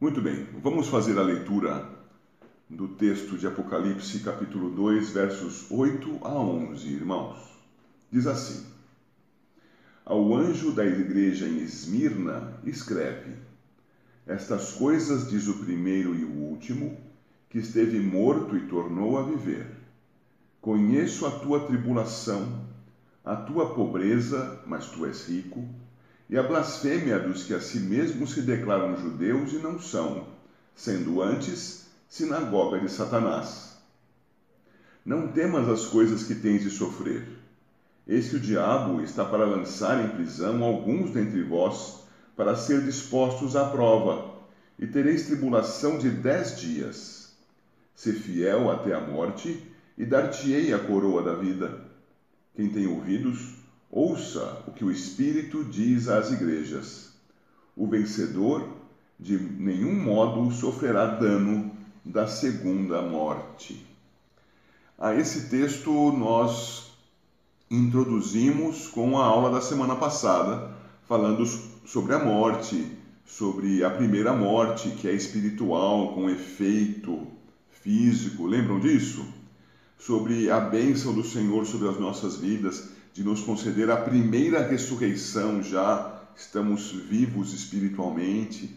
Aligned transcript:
Muito 0.00 0.22
bem, 0.22 0.46
vamos 0.62 0.86
fazer 0.86 1.18
a 1.18 1.22
leitura 1.22 1.90
do 2.70 2.86
texto 2.86 3.36
de 3.36 3.48
Apocalipse, 3.48 4.20
capítulo 4.20 4.70
2, 4.70 5.10
versos 5.10 5.68
8 5.68 6.20
a 6.22 6.34
11, 6.34 6.86
irmãos. 6.86 7.58
Diz 8.08 8.28
assim: 8.28 8.64
Ao 10.04 10.36
anjo 10.36 10.70
da 10.70 10.86
igreja 10.86 11.48
em 11.48 11.58
Esmirna, 11.58 12.60
escreve: 12.62 13.38
Estas 14.24 14.70
coisas 14.70 15.28
diz 15.28 15.48
o 15.48 15.54
primeiro 15.54 16.14
e 16.14 16.22
o 16.22 16.30
último, 16.30 16.96
que 17.50 17.58
esteve 17.58 17.98
morto 17.98 18.56
e 18.56 18.68
tornou 18.68 19.18
a 19.18 19.24
viver. 19.24 19.66
Conheço 20.60 21.26
a 21.26 21.40
tua 21.40 21.66
tribulação, 21.66 22.68
a 23.24 23.34
tua 23.34 23.74
pobreza, 23.74 24.62
mas 24.64 24.86
tu 24.86 25.04
és 25.04 25.26
rico 25.26 25.68
e 26.28 26.36
a 26.36 26.42
blasfêmia 26.42 27.18
dos 27.18 27.44
que 27.44 27.54
a 27.54 27.60
si 27.60 27.80
mesmos 27.80 28.32
se 28.32 28.42
declaram 28.42 28.96
judeus 28.96 29.52
e 29.52 29.56
não 29.56 29.80
são, 29.80 30.26
sendo 30.74 31.22
antes 31.22 31.86
sinagoga 32.08 32.78
de 32.78 32.90
Satanás. 32.90 33.76
Não 35.04 35.28
temas 35.28 35.68
as 35.68 35.86
coisas 35.86 36.24
que 36.24 36.34
tens 36.34 36.62
de 36.62 36.70
sofrer. 36.70 37.26
Eis 38.06 38.28
que 38.28 38.36
o 38.36 38.40
diabo 38.40 39.02
está 39.02 39.24
para 39.24 39.44
lançar 39.44 40.04
em 40.04 40.08
prisão 40.10 40.62
alguns 40.62 41.10
dentre 41.10 41.42
vós, 41.42 42.00
para 42.36 42.56
ser 42.56 42.82
dispostos 42.82 43.56
à 43.56 43.64
prova, 43.68 44.34
e 44.78 44.86
tereis 44.86 45.26
tribulação 45.26 45.98
de 45.98 46.10
dez 46.10 46.58
dias. 46.60 47.32
Se 47.94 48.12
fiel 48.12 48.70
até 48.70 48.94
a 48.94 49.00
morte, 49.00 49.62
e 49.96 50.06
dar-te-ei 50.06 50.72
a 50.72 50.78
coroa 50.78 51.22
da 51.22 51.34
vida. 51.34 51.80
Quem 52.54 52.68
tem 52.70 52.86
ouvidos, 52.86 53.57
Ouça 53.90 54.62
o 54.66 54.72
que 54.72 54.84
o 54.84 54.90
Espírito 54.90 55.64
diz 55.64 56.08
às 56.08 56.30
igrejas. 56.30 57.12
O 57.76 57.86
vencedor 57.86 58.68
de 59.18 59.38
nenhum 59.38 59.94
modo 59.94 60.50
sofrerá 60.52 61.06
dano 61.06 61.72
da 62.04 62.26
segunda 62.26 63.02
morte. 63.02 63.84
A 64.98 65.14
esse 65.14 65.48
texto 65.48 65.90
nós 66.12 66.92
introduzimos 67.70 68.86
com 68.88 69.18
a 69.18 69.24
aula 69.24 69.50
da 69.50 69.60
semana 69.60 69.96
passada, 69.96 70.70
falando 71.06 71.44
sobre 71.84 72.14
a 72.14 72.18
morte, 72.18 72.96
sobre 73.24 73.84
a 73.84 73.90
primeira 73.90 74.32
morte, 74.32 74.90
que 74.90 75.08
é 75.08 75.12
espiritual, 75.12 76.14
com 76.14 76.30
efeito 76.30 77.26
físico. 77.70 78.46
Lembram 78.46 78.80
disso? 78.80 79.24
Sobre 79.98 80.48
a 80.48 80.60
bênção 80.60 81.12
do 81.12 81.24
Senhor 81.24 81.66
sobre 81.66 81.88
as 81.88 81.98
nossas 81.98 82.36
vidas 82.36 82.88
de 83.12 83.24
nos 83.24 83.40
conceder 83.40 83.90
a 83.90 83.96
primeira 83.96 84.66
ressurreição, 84.66 85.60
já 85.60 86.22
estamos 86.36 86.92
vivos 86.92 87.52
espiritualmente, 87.52 88.74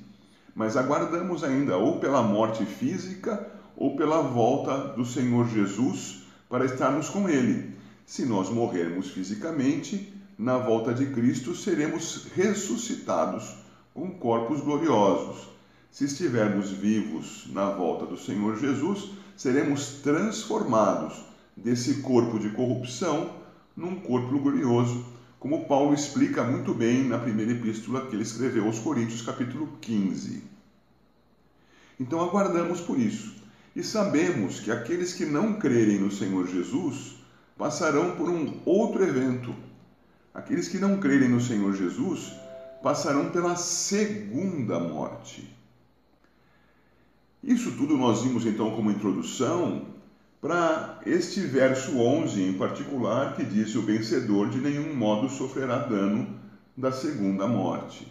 mas 0.55 0.75
aguardamos 0.75 1.44
ainda 1.44 1.77
ou 1.77 1.99
pela 1.99 2.23
morte 2.23 2.66
física 2.66 3.47
ou 3.77 3.95
pela 3.95 4.22
volta 4.22 4.95
do 4.95 5.05
Senhor 5.05 5.47
Jesus 5.47 6.23
para 6.49 6.66
estarmos 6.66 7.08
com 7.08 7.30
Ele. 7.30 7.75
Se 8.05 8.25
nós 8.25 8.49
morrermos 8.49 9.11
fisicamente, 9.11 10.11
na 10.38 10.58
volta 10.58 10.92
de 10.92 11.05
Cristo 11.05 11.55
seremos 11.55 12.27
ressuscitados 12.36 13.55
com 13.94 14.09
corpos 14.11 14.59
gloriosos. 14.59 15.49
Se 15.92 16.05
estivermos 16.05 16.72
vivos 16.72 17.47
na 17.53 17.69
volta 17.69 18.08
do 18.08 18.17
Senhor 18.17 18.58
Jesus, 18.58 19.11
seremos 19.42 20.02
transformados 20.03 21.25
desse 21.58 21.95
corpo 22.02 22.38
de 22.38 22.52
corrupção 22.52 23.38
num 23.75 24.00
corpo 24.00 24.38
glorioso, 24.38 25.03
como 25.39 25.66
Paulo 25.66 25.95
explica 25.95 26.44
muito 26.44 26.75
bem 26.75 27.06
na 27.08 27.17
primeira 27.17 27.53
epístola 27.53 28.06
que 28.06 28.16
ele 28.16 28.22
escreveu 28.22 28.66
aos 28.67 28.78
Coríntios, 28.78 29.23
capítulo 29.23 29.67
15. 29.81 30.44
Então 32.00 32.22
aguardamos 32.22 32.81
por 32.81 33.00
isso 33.00 33.33
e 33.75 33.83
sabemos 33.83 34.59
que 34.59 34.70
aqueles 34.70 35.14
que 35.14 35.25
não 35.25 35.53
crerem 35.53 35.98
no 35.98 36.11
Senhor 36.11 36.48
Jesus 36.48 37.16
passarão 37.58 38.16
por 38.16 38.30
um 38.30 38.59
outro 38.64 39.03
evento. 39.03 39.55
Aqueles 40.36 40.67
que 40.67 40.77
não 40.77 40.99
crerem 40.99 41.30
no 41.30 41.42
Senhor 41.42 41.73
Jesus 41.73 42.32
passarão 42.83 43.32
pela 43.32 43.55
segunda 43.55 44.80
morte. 44.80 45.61
Isso 47.43 47.71
tudo 47.71 47.97
nós 47.97 48.21
vimos 48.21 48.45
então 48.45 48.69
como 48.71 48.91
introdução 48.91 49.87
para 50.39 50.99
este 51.05 51.41
verso 51.41 51.97
11 51.97 52.41
em 52.41 52.53
particular, 52.53 53.35
que 53.35 53.43
diz: 53.43 53.73
O 53.75 53.81
vencedor 53.81 54.49
de 54.49 54.59
nenhum 54.59 54.95
modo 54.95 55.27
sofrerá 55.27 55.79
dano 55.79 56.39
da 56.77 56.91
segunda 56.91 57.47
morte. 57.47 58.07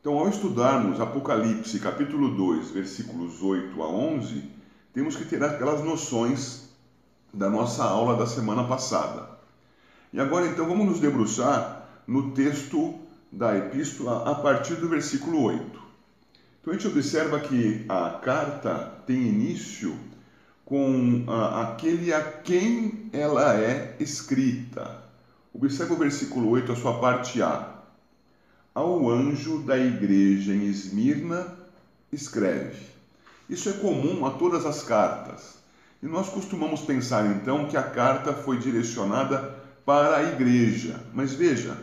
Então, 0.00 0.18
ao 0.18 0.28
estudarmos 0.30 0.98
Apocalipse 0.98 1.78
capítulo 1.78 2.34
2, 2.34 2.70
versículos 2.70 3.42
8 3.42 3.82
a 3.82 3.86
11, 3.86 4.50
temos 4.94 5.16
que 5.16 5.26
ter 5.26 5.42
aquelas 5.44 5.84
noções 5.84 6.70
da 7.32 7.50
nossa 7.50 7.84
aula 7.84 8.16
da 8.16 8.26
semana 8.26 8.64
passada. 8.64 9.28
E 10.14 10.18
agora, 10.18 10.46
então, 10.46 10.66
vamos 10.66 10.86
nos 10.86 11.00
debruçar 11.00 11.86
no 12.06 12.32
texto 12.32 12.98
da 13.30 13.56
epístola 13.56 14.30
a 14.30 14.34
partir 14.34 14.76
do 14.76 14.88
versículo 14.88 15.42
8. 15.42 15.79
Então, 16.60 16.72
a 16.72 16.76
gente 16.76 16.88
observa 16.88 17.40
que 17.40 17.84
a 17.88 18.20
carta 18.22 18.92
tem 19.06 19.16
início 19.16 19.98
com 20.64 21.24
ah, 21.26 21.62
aquele 21.62 22.12
a 22.12 22.22
quem 22.22 23.08
ela 23.12 23.56
é 23.56 23.96
escrita. 23.98 25.02
Observe 25.52 25.94
o 25.94 25.96
versículo 25.96 26.50
8, 26.50 26.72
a 26.72 26.76
sua 26.76 27.00
parte 27.00 27.42
A. 27.42 27.76
Ao 28.74 29.10
anjo 29.10 29.62
da 29.62 29.76
igreja 29.76 30.52
em 30.52 30.66
Esmirna, 30.66 31.56
escreve. 32.12 32.86
Isso 33.48 33.68
é 33.68 33.72
comum 33.72 34.24
a 34.24 34.30
todas 34.30 34.64
as 34.64 34.82
cartas. 34.82 35.58
E 36.02 36.06
nós 36.06 36.28
costumamos 36.28 36.82
pensar 36.82 37.26
então 37.26 37.66
que 37.68 37.76
a 37.76 37.82
carta 37.82 38.32
foi 38.32 38.58
direcionada 38.58 39.56
para 39.84 40.18
a 40.18 40.22
igreja. 40.22 41.00
Mas 41.12 41.34
veja, 41.34 41.76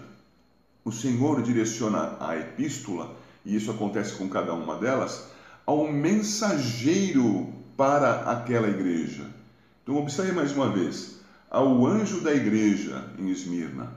o 0.85 0.91
Senhor 0.91 1.41
direciona 1.41 2.15
a 2.19 2.37
epístola, 2.37 3.15
e 3.47 3.55
isso 3.55 3.71
acontece 3.71 4.15
com 4.15 4.27
cada 4.27 4.53
uma 4.53 4.75
delas, 4.75 5.29
ao 5.65 5.89
mensageiro 5.89 7.53
para 7.77 8.29
aquela 8.29 8.67
igreja. 8.67 9.23
Então, 9.81 9.95
observe 9.95 10.33
mais 10.33 10.51
uma 10.51 10.69
vez: 10.69 11.21
ao 11.49 11.87
anjo 11.87 12.19
da 12.19 12.33
igreja 12.33 13.05
em 13.17 13.29
Esmirna. 13.29 13.93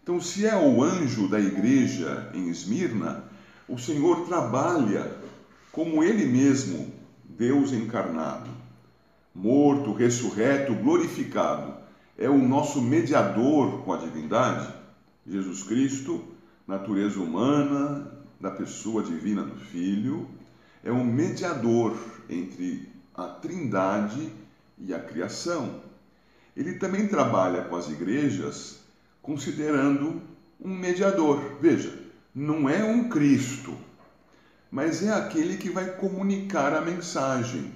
Então, 0.00 0.20
se 0.20 0.46
é 0.46 0.54
o 0.56 0.84
anjo 0.84 1.28
da 1.28 1.40
igreja 1.40 2.30
em 2.32 2.48
Esmirna, 2.48 3.24
o 3.68 3.76
Senhor 3.76 4.28
trabalha 4.28 5.16
como 5.72 6.04
Ele 6.04 6.24
mesmo, 6.24 6.92
Deus 7.24 7.72
encarnado, 7.72 8.50
morto, 9.34 9.92
ressurreto, 9.92 10.74
glorificado. 10.74 11.74
É 12.16 12.28
o 12.28 12.38
nosso 12.38 12.80
mediador 12.80 13.82
com 13.82 13.92
a 13.92 13.96
divindade, 13.96 14.72
Jesus 15.26 15.64
Cristo, 15.64 16.22
natureza 16.68 17.18
humana, 17.18 18.19
da 18.40 18.50
pessoa 18.50 19.02
divina 19.02 19.42
do 19.42 19.56
Filho, 19.56 20.26
é 20.82 20.90
um 20.90 21.04
mediador 21.04 21.96
entre 22.28 22.88
a 23.14 23.24
Trindade 23.24 24.32
e 24.78 24.94
a 24.94 24.98
criação. 24.98 25.82
Ele 26.56 26.74
também 26.74 27.06
trabalha 27.06 27.64
com 27.64 27.76
as 27.76 27.88
igrejas 27.90 28.80
considerando 29.20 30.22
um 30.58 30.74
mediador. 30.74 31.58
Veja, 31.60 31.92
não 32.34 32.68
é 32.68 32.82
um 32.82 33.08
Cristo, 33.08 33.76
mas 34.70 35.02
é 35.02 35.12
aquele 35.12 35.58
que 35.58 35.68
vai 35.68 35.96
comunicar 35.96 36.72
a 36.72 36.80
mensagem. 36.80 37.72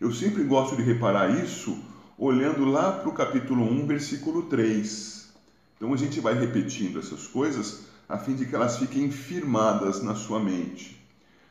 Eu 0.00 0.12
sempre 0.12 0.42
gosto 0.42 0.74
de 0.74 0.82
reparar 0.82 1.42
isso 1.42 1.78
olhando 2.18 2.64
lá 2.64 2.92
para 2.92 3.08
o 3.08 3.14
capítulo 3.14 3.62
1, 3.62 3.86
versículo 3.86 4.42
3. 4.44 5.28
Então 5.76 5.94
a 5.94 5.96
gente 5.96 6.20
vai 6.20 6.34
repetindo 6.34 6.98
essas 6.98 7.26
coisas 7.26 7.90
a 8.10 8.18
fim 8.18 8.34
de 8.34 8.44
que 8.44 8.56
elas 8.56 8.76
fiquem 8.76 9.08
firmadas 9.08 10.02
na 10.02 10.16
sua 10.16 10.40
mente. 10.40 11.00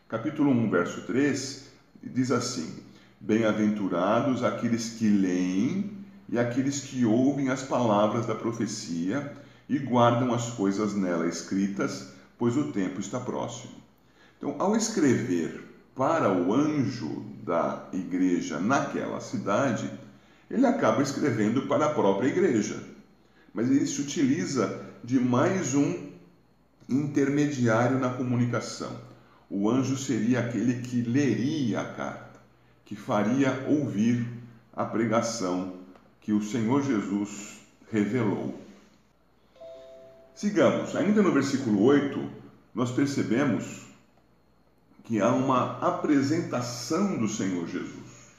Capítulo 0.09 0.51
1, 0.51 0.69
verso 0.69 1.01
3 1.03 1.69
diz 2.03 2.31
assim: 2.31 2.83
Bem-aventurados 3.17 4.43
aqueles 4.43 4.89
que 4.89 5.07
leem 5.07 5.89
e 6.27 6.37
aqueles 6.37 6.81
que 6.81 7.05
ouvem 7.05 7.49
as 7.49 7.63
palavras 7.63 8.25
da 8.25 8.35
profecia 8.35 9.37
e 9.69 9.79
guardam 9.79 10.33
as 10.33 10.49
coisas 10.49 10.93
nela 10.93 11.27
escritas, 11.27 12.09
pois 12.37 12.57
o 12.57 12.73
tempo 12.73 12.99
está 12.99 13.21
próximo. 13.21 13.75
Então, 14.37 14.55
ao 14.59 14.75
escrever 14.75 15.63
para 15.95 16.29
o 16.29 16.53
anjo 16.53 17.23
da 17.41 17.87
igreja 17.93 18.59
naquela 18.59 19.21
cidade, 19.21 19.89
ele 20.51 20.65
acaba 20.65 21.01
escrevendo 21.01 21.67
para 21.67 21.85
a 21.85 21.93
própria 21.93 22.27
igreja. 22.27 22.83
Mas 23.53 23.71
ele 23.71 23.87
se 23.87 24.01
utiliza 24.01 24.85
de 25.05 25.19
mais 25.19 25.73
um 25.73 26.08
intermediário 26.89 27.99
na 27.99 28.09
comunicação 28.09 29.09
o 29.49 29.69
anjo 29.69 29.97
seria 29.97 30.41
aquele 30.41 30.81
que 30.83 31.01
leria 31.01 31.81
a 31.81 31.93
carta, 31.93 32.39
que 32.85 32.95
faria 32.95 33.65
ouvir 33.67 34.27
a 34.71 34.85
pregação 34.85 35.73
que 36.21 36.31
o 36.31 36.41
Senhor 36.41 36.83
Jesus 36.83 37.57
revelou. 37.91 38.59
Sigamos, 40.35 40.95
ainda 40.95 41.23
no 41.23 41.31
versículo 41.31 41.83
8, 41.83 42.29
nós 42.75 42.91
percebemos 42.91 43.87
que 45.03 45.19
há 45.19 45.29
uma 45.29 45.79
apresentação 45.79 47.17
do 47.17 47.27
Senhor 47.27 47.67
Jesus. 47.67 48.29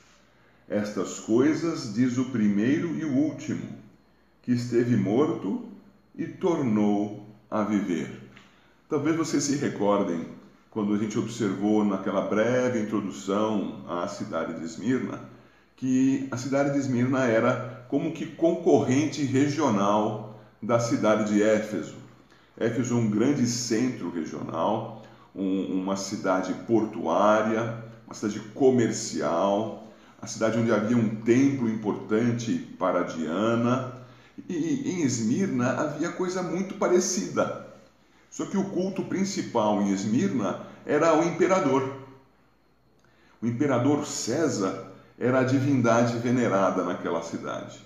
Estas 0.69 1.19
coisas 1.19 1.93
diz 1.93 2.17
o 2.17 2.26
primeiro 2.26 2.94
e 2.97 3.05
o 3.05 3.12
último, 3.12 3.76
que 4.43 4.52
esteve 4.52 4.97
morto 4.97 5.69
e 6.14 6.25
tornou 6.26 7.26
a 7.50 7.64
viver. 7.64 8.20
Talvez 8.91 9.15
vocês 9.15 9.45
se 9.45 9.55
recordem 9.55 10.27
quando 10.69 10.93
a 10.93 10.99
gente 10.99 11.17
observou 11.17 11.85
naquela 11.85 12.23
breve 12.23 12.81
introdução 12.81 13.85
à 13.89 14.09
cidade 14.09 14.59
de 14.59 14.65
Esmirna, 14.65 15.21
que 15.77 16.27
a 16.33 16.37
cidade 16.37 16.73
de 16.73 16.79
Esmirna 16.79 17.25
era 17.25 17.87
como 17.89 18.13
que 18.13 18.27
concorrente 18.27 19.23
regional 19.23 20.43
da 20.61 20.81
cidade 20.81 21.33
de 21.33 21.41
Éfeso. 21.41 21.95
Éfeso 22.59 22.95
é 22.95 22.97
um 22.97 23.09
grande 23.09 23.47
centro 23.47 24.11
regional, 24.11 25.05
um, 25.37 25.83
uma 25.83 25.95
cidade 25.95 26.53
portuária, 26.67 27.85
uma 28.09 28.15
cidade 28.15 28.41
comercial, 28.41 29.87
a 30.21 30.27
cidade 30.27 30.59
onde 30.59 30.73
havia 30.73 30.97
um 30.97 31.15
templo 31.15 31.71
importante 31.71 32.55
para 32.77 33.05
Diana. 33.05 33.93
E 34.49 34.91
em 34.91 35.03
Esmirna 35.03 35.75
havia 35.75 36.09
coisa 36.09 36.43
muito 36.43 36.75
parecida. 36.75 37.70
Só 38.31 38.47
que 38.47 38.56
o 38.56 38.71
culto 38.71 39.03
principal 39.05 39.82
em 39.82 39.91
Esmirna 39.91 40.61
era 40.87 41.19
o 41.19 41.25
imperador. 41.25 41.97
O 43.43 43.47
imperador 43.47 44.06
César 44.06 44.93
era 45.19 45.41
a 45.41 45.44
divindade 45.44 46.17
venerada 46.19 46.85
naquela 46.85 47.23
cidade, 47.23 47.81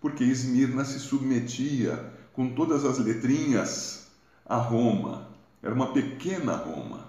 porque 0.00 0.24
Esmirna 0.24 0.84
se 0.84 0.98
submetia 0.98 2.02
com 2.32 2.48
todas 2.54 2.84
as 2.84 2.98
letrinhas 2.98 4.06
a 4.46 4.56
Roma. 4.56 5.28
Era 5.62 5.74
uma 5.74 5.92
pequena 5.92 6.56
Roma. 6.56 7.08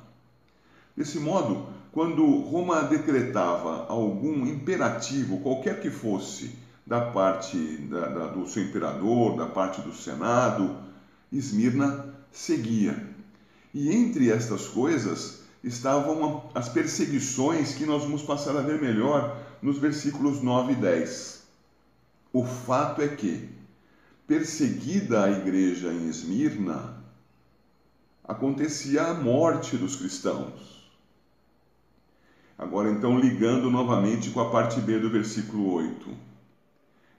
Desse 0.95 1.19
modo, 1.19 1.69
quando 1.91 2.25
Roma 2.41 2.83
decretava 2.83 3.85
algum 3.87 4.45
imperativo, 4.45 5.39
qualquer 5.39 5.79
que 5.79 5.89
fosse, 5.89 6.55
da 6.85 6.99
parte 6.99 7.57
da, 7.89 8.07
da, 8.07 8.27
do 8.27 8.45
seu 8.47 8.63
imperador, 8.63 9.37
da 9.37 9.45
parte 9.45 9.81
do 9.81 9.94
Senado, 9.94 10.75
Esmirna 11.31 12.13
seguia. 12.31 13.07
E 13.74 13.92
entre 13.92 14.31
estas 14.31 14.68
coisas 14.68 15.42
estavam 15.63 16.50
as 16.54 16.69
perseguições 16.69 17.75
que 17.75 17.86
nós 17.86 18.04
vamos 18.04 18.24
passar 18.24 18.56
a 18.57 18.62
ver 18.62 18.81
melhor 18.81 19.38
nos 19.62 19.78
versículos 19.78 20.42
9 20.42 20.74
e 20.74 20.75
10. 20.75 21.42
O 22.33 22.44
fato 22.45 23.01
é 23.01 23.07
que, 23.07 23.50
perseguida 24.25 25.25
a 25.25 25.31
igreja 25.31 25.92
em 25.92 26.07
Esmirna, 26.07 26.98
acontecia 28.24 29.04
a 29.04 29.13
morte 29.13 29.78
dos 29.78 29.95
cristãos. 29.95 30.89
Agora, 32.57 32.89
então, 32.89 33.19
ligando 33.19 33.69
novamente 33.69 34.30
com 34.30 34.39
a 34.39 34.50
parte 34.50 34.80
B 34.80 35.00
do 35.00 35.10
versículo 35.10 35.74
8. 35.74 36.10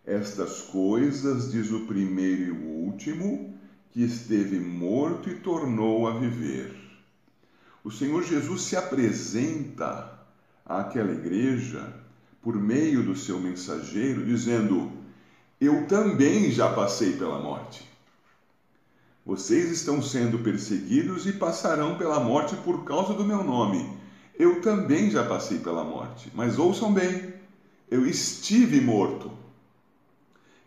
Estas 0.06 0.62
coisas, 0.62 1.50
diz 1.50 1.70
o 1.70 1.80
primeiro 1.80 2.42
e 2.42 2.50
o 2.50 2.64
último, 2.86 3.52
que 3.92 4.02
esteve 4.02 4.58
morto 4.58 5.28
e 5.28 5.34
tornou 5.36 6.08
a 6.08 6.18
viver. 6.18 6.74
O 7.84 7.90
Senhor 7.90 8.22
Jesus 8.22 8.62
se 8.62 8.76
apresenta 8.76 10.18
àquela 10.64 11.12
igreja 11.12 11.92
por 12.42 12.56
meio 12.56 13.02
do 13.02 13.14
seu 13.14 13.38
mensageiro, 13.38 14.24
dizendo: 14.24 14.90
Eu 15.60 15.86
também 15.86 16.50
já 16.50 16.72
passei 16.72 17.12
pela 17.12 17.38
morte. 17.38 17.88
Vocês 19.24 19.70
estão 19.70 20.02
sendo 20.02 20.40
perseguidos 20.40 21.26
e 21.26 21.32
passarão 21.32 21.96
pela 21.96 22.18
morte 22.18 22.56
por 22.56 22.84
causa 22.84 23.14
do 23.14 23.24
meu 23.24 23.44
nome. 23.44 23.96
Eu 24.36 24.60
também 24.60 25.10
já 25.10 25.22
passei 25.22 25.58
pela 25.58 25.84
morte. 25.84 26.32
Mas 26.34 26.58
ouçam 26.58 26.92
bem: 26.92 27.32
eu 27.90 28.06
estive 28.06 28.80
morto 28.80 29.30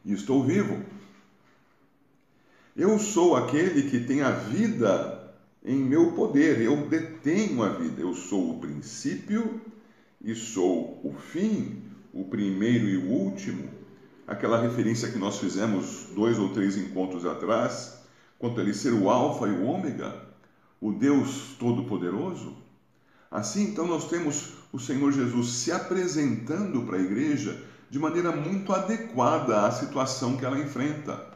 e 0.06 0.14
estou 0.14 0.44
vivo. 0.44 0.80
Eu 2.76 3.00
sou 3.00 3.38
aquele 3.38 3.90
que 3.90 4.02
tem 4.02 4.22
a 4.22 4.32
vida 4.32 5.34
em 5.64 5.78
meu 5.78 6.12
poder, 6.12 6.60
eu 6.60 6.76
detenho 6.88 7.64
a 7.64 7.70
vida, 7.70 8.02
eu 8.02 8.14
sou 8.14 8.52
o 8.52 8.60
princípio 8.60 9.62
e 10.22 10.36
sou 10.36 11.00
o 11.02 11.14
fim, 11.14 11.82
o 12.14 12.26
primeiro 12.26 12.86
e 12.90 12.98
o 12.98 13.10
último. 13.10 13.70
Aquela 14.28 14.60
referência 14.60 15.10
que 15.10 15.18
nós 15.18 15.40
fizemos 15.40 16.08
dois 16.14 16.38
ou 16.38 16.50
três 16.50 16.76
encontros 16.76 17.26
atrás, 17.26 18.02
quanto 18.38 18.60
a 18.60 18.64
ele 18.64 18.74
ser 18.74 18.92
o 18.92 19.10
Alfa 19.10 19.48
e 19.48 19.52
o 19.52 19.64
Ômega, 19.64 20.14
o 20.82 20.92
Deus 20.92 21.56
Todo-Poderoso. 21.58 22.58
Assim, 23.32 23.70
então, 23.70 23.88
nós 23.88 24.10
temos 24.10 24.50
o 24.74 24.80
Senhor 24.80 25.14
Jesus 25.14 25.48
se 25.48 25.72
apresentando 25.72 26.82
para 26.82 26.98
a 26.98 27.02
igreja 27.02 27.58
de 27.90 27.98
maneira 27.98 28.34
muito 28.34 28.74
adequada 28.74 29.66
à 29.66 29.72
situação 29.72 30.36
que 30.36 30.44
ela 30.44 30.60
enfrenta. 30.60 31.35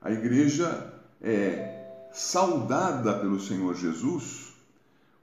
A 0.00 0.10
igreja 0.12 0.92
é 1.20 2.08
saudada 2.12 3.18
pelo 3.18 3.40
Senhor 3.40 3.74
Jesus 3.74 4.52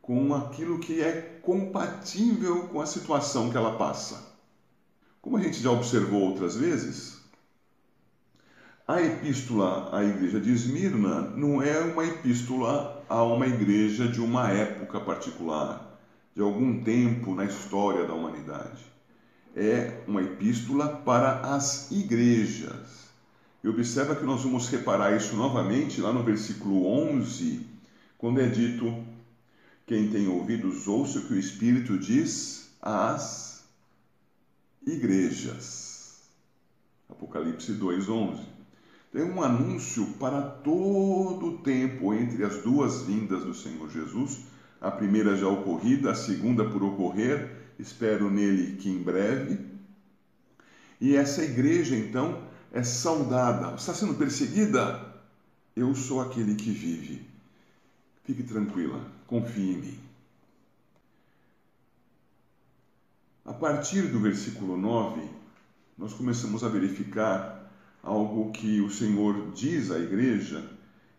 com 0.01 0.33
aquilo 0.33 0.79
que 0.79 1.01
é 1.01 1.39
compatível 1.41 2.67
com 2.67 2.81
a 2.81 2.85
situação 2.85 3.49
que 3.49 3.57
ela 3.57 3.77
passa. 3.77 4.33
Como 5.21 5.37
a 5.37 5.41
gente 5.41 5.61
já 5.61 5.71
observou 5.71 6.21
outras 6.21 6.55
vezes, 6.55 7.21
a 8.85 9.01
epístola 9.01 9.95
à 9.95 10.03
igreja 10.03 10.41
de 10.41 10.51
Esmirna 10.51 11.21
não 11.21 11.61
é 11.61 11.79
uma 11.79 12.03
epístola 12.03 13.01
a 13.07 13.23
uma 13.23 13.47
igreja 13.47 14.07
de 14.07 14.19
uma 14.19 14.49
época 14.51 14.99
particular, 14.99 15.97
de 16.35 16.41
algum 16.41 16.83
tempo 16.83 17.33
na 17.33 17.45
história 17.45 18.05
da 18.05 18.13
humanidade. 18.13 18.83
É 19.55 20.01
uma 20.05 20.21
epístola 20.21 20.89
para 21.05 21.39
as 21.55 21.89
igrejas 21.91 23.02
e 23.63 23.69
observa 23.69 24.15
que 24.15 24.25
nós 24.25 24.43
vamos 24.43 24.67
reparar 24.67 25.15
isso 25.15 25.35
novamente 25.35 26.01
lá 26.01 26.11
no 26.11 26.21
versículo 26.21 26.85
11, 26.85 27.65
quando 28.17 28.41
é 28.41 28.47
dito: 28.47 28.93
Quem 29.85 30.09
tem 30.09 30.27
ouvidos, 30.27 30.87
ouça 30.87 31.19
o 31.19 31.27
que 31.27 31.33
o 31.33 31.39
Espírito 31.39 31.97
diz 31.97 32.75
às 32.81 33.63
igrejas. 34.85 36.23
Apocalipse 37.09 37.71
2:11. 37.73 38.43
Tem 39.13 39.23
um 39.23 39.41
anúncio 39.41 40.07
para 40.19 40.41
todo 40.41 41.45
o 41.45 41.57
tempo 41.59 42.13
entre 42.13 42.43
as 42.43 42.63
duas 42.63 43.03
vindas 43.03 43.43
do 43.43 43.53
Senhor 43.53 43.89
Jesus, 43.89 44.39
a 44.81 44.89
primeira 44.89 45.37
já 45.37 45.47
ocorrida, 45.47 46.11
a 46.11 46.15
segunda 46.15 46.67
por 46.67 46.83
ocorrer, 46.83 47.49
espero 47.77 48.29
nele 48.29 48.75
que 48.75 48.89
em 48.89 48.97
breve. 48.97 49.59
E 50.99 51.15
essa 51.15 51.43
igreja, 51.43 51.95
então, 51.95 52.41
é 52.73 52.81
saudada, 52.81 53.75
está 53.75 53.93
sendo 53.93 54.15
perseguida, 54.15 54.99
eu 55.75 55.93
sou 55.93 56.19
aquele 56.19 56.55
que 56.55 56.71
vive. 56.71 57.21
Fique 58.23 58.41
tranquila, 58.41 58.99
confie 59.27 59.73
em 59.73 59.77
mim. 59.77 59.99
A 63.45 63.53
partir 63.53 64.07
do 64.07 64.19
versículo 64.19 64.75
9, 64.75 65.21
nós 65.97 66.13
começamos 66.13 66.63
a 66.63 66.67
verificar 66.67 67.71
algo 68.01 68.51
que 68.51 68.81
o 68.81 68.89
Senhor 68.89 69.51
diz 69.51 69.91
à 69.91 69.99
igreja 69.99 70.67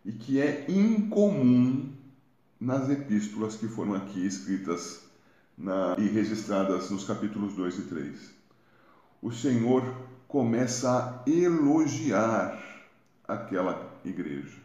e 0.05 0.11
que 0.13 0.41
é 0.41 0.67
incomum 0.69 1.93
nas 2.59 2.91
epístolas 2.91 3.55
que 3.55 3.69
foram 3.69 3.95
aqui 3.95 4.27
escritas 4.27 5.05
na, 5.57 5.95
e 5.99 6.09
registradas 6.09 6.91
nos 6.91 7.05
capítulos 7.05 7.55
2 7.55 7.79
e 7.79 7.83
3. 7.83 8.35
O 9.23 9.31
Senhor 9.31 9.85
começa 10.35 10.91
a 10.91 11.31
elogiar 11.31 12.61
aquela 13.23 13.89
igreja. 14.05 14.59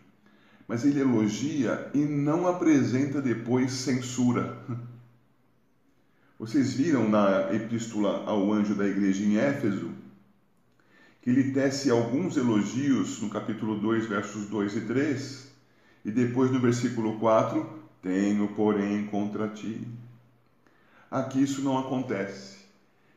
Mas 0.68 0.84
ele 0.84 1.00
elogia 1.00 1.92
e 1.94 2.00
não 2.00 2.48
apresenta 2.48 3.22
depois 3.22 3.72
censura. 3.74 4.58
Vocês 6.40 6.74
viram 6.74 7.08
na 7.08 7.54
epístola 7.54 8.24
ao 8.26 8.52
anjo 8.52 8.74
da 8.74 8.88
igreja 8.88 9.24
em 9.24 9.38
Éfeso 9.38 9.92
que 11.22 11.30
ele 11.30 11.52
tece 11.52 11.92
alguns 11.92 12.36
elogios 12.36 13.22
no 13.22 13.30
capítulo 13.30 13.80
2, 13.80 14.08
versos 14.08 14.48
2 14.48 14.76
e 14.76 14.82
3, 14.82 15.52
e 16.04 16.10
depois 16.10 16.50
no 16.50 16.60
versículo 16.60 17.20
4, 17.20 17.64
tenho, 18.02 18.48
porém, 18.56 19.06
contra 19.06 19.48
ti. 19.48 19.88
Aqui 21.12 21.44
isso 21.44 21.62
não 21.62 21.78
acontece. 21.78 22.59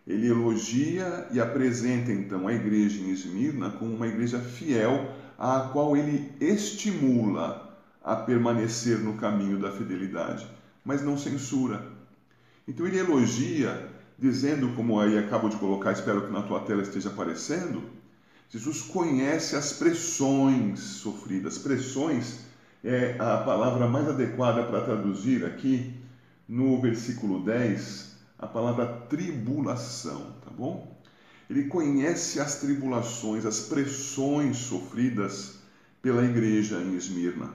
Ele 0.07 0.29
elogia 0.29 1.29
e 1.31 1.41
apresenta 1.41 2.13
então 2.13 2.49
a 2.49 2.53
igreja 2.53 3.01
em 3.01 3.11
Esmirna 3.11 3.71
como 3.71 3.95
uma 3.95 4.09
igreja 4.09 4.39
fiel, 4.39 5.13
à 5.39 5.69
qual 5.73 5.97
ele 5.97 6.33
estimula 6.41 7.79
a 8.03 8.17
permanecer 8.17 8.99
no 8.99 9.15
caminho 9.15 9.59
da 9.59 9.71
fidelidade, 9.71 10.47
mas 10.85 11.03
não 11.03 11.17
censura. 11.17 11.87
Então 12.67 12.87
ele 12.87 12.99
elogia, 12.99 13.89
dizendo, 14.19 14.75
como 14.75 14.99
aí 15.01 15.17
acabo 15.17 15.49
de 15.49 15.57
colocar, 15.57 15.93
espero 15.93 16.27
que 16.27 16.33
na 16.33 16.43
tua 16.43 16.61
tela 16.61 16.83
esteja 16.83 17.09
aparecendo, 17.09 17.83
Jesus 18.51 18.83
conhece 18.83 19.57
as 19.57 19.73
pressões 19.73 20.81
sofridas. 20.81 21.59
Pressões 21.59 22.41
é 22.85 23.17
a 23.19 23.39
palavra 23.39 23.89
mais 23.89 24.09
adequada 24.09 24.65
para 24.65 24.83
traduzir 24.83 25.45
aqui 25.45 25.95
no 26.49 26.81
versículo 26.81 27.43
10 27.45 28.12
a 28.43 28.47
palavra 28.49 28.87
tribulação, 29.09 30.35
tá 30.45 30.51
bom? 30.51 31.01
Ele 31.49 31.65
conhece 31.65 32.41
as 32.41 32.57
tribulações, 32.57 33.47
as 33.47 33.61
pressões 33.61 34.57
sofridas 34.57 35.61
pela 36.03 36.25
igreja 36.25 36.79
em 36.79 36.97
Esmirna. 36.97 37.51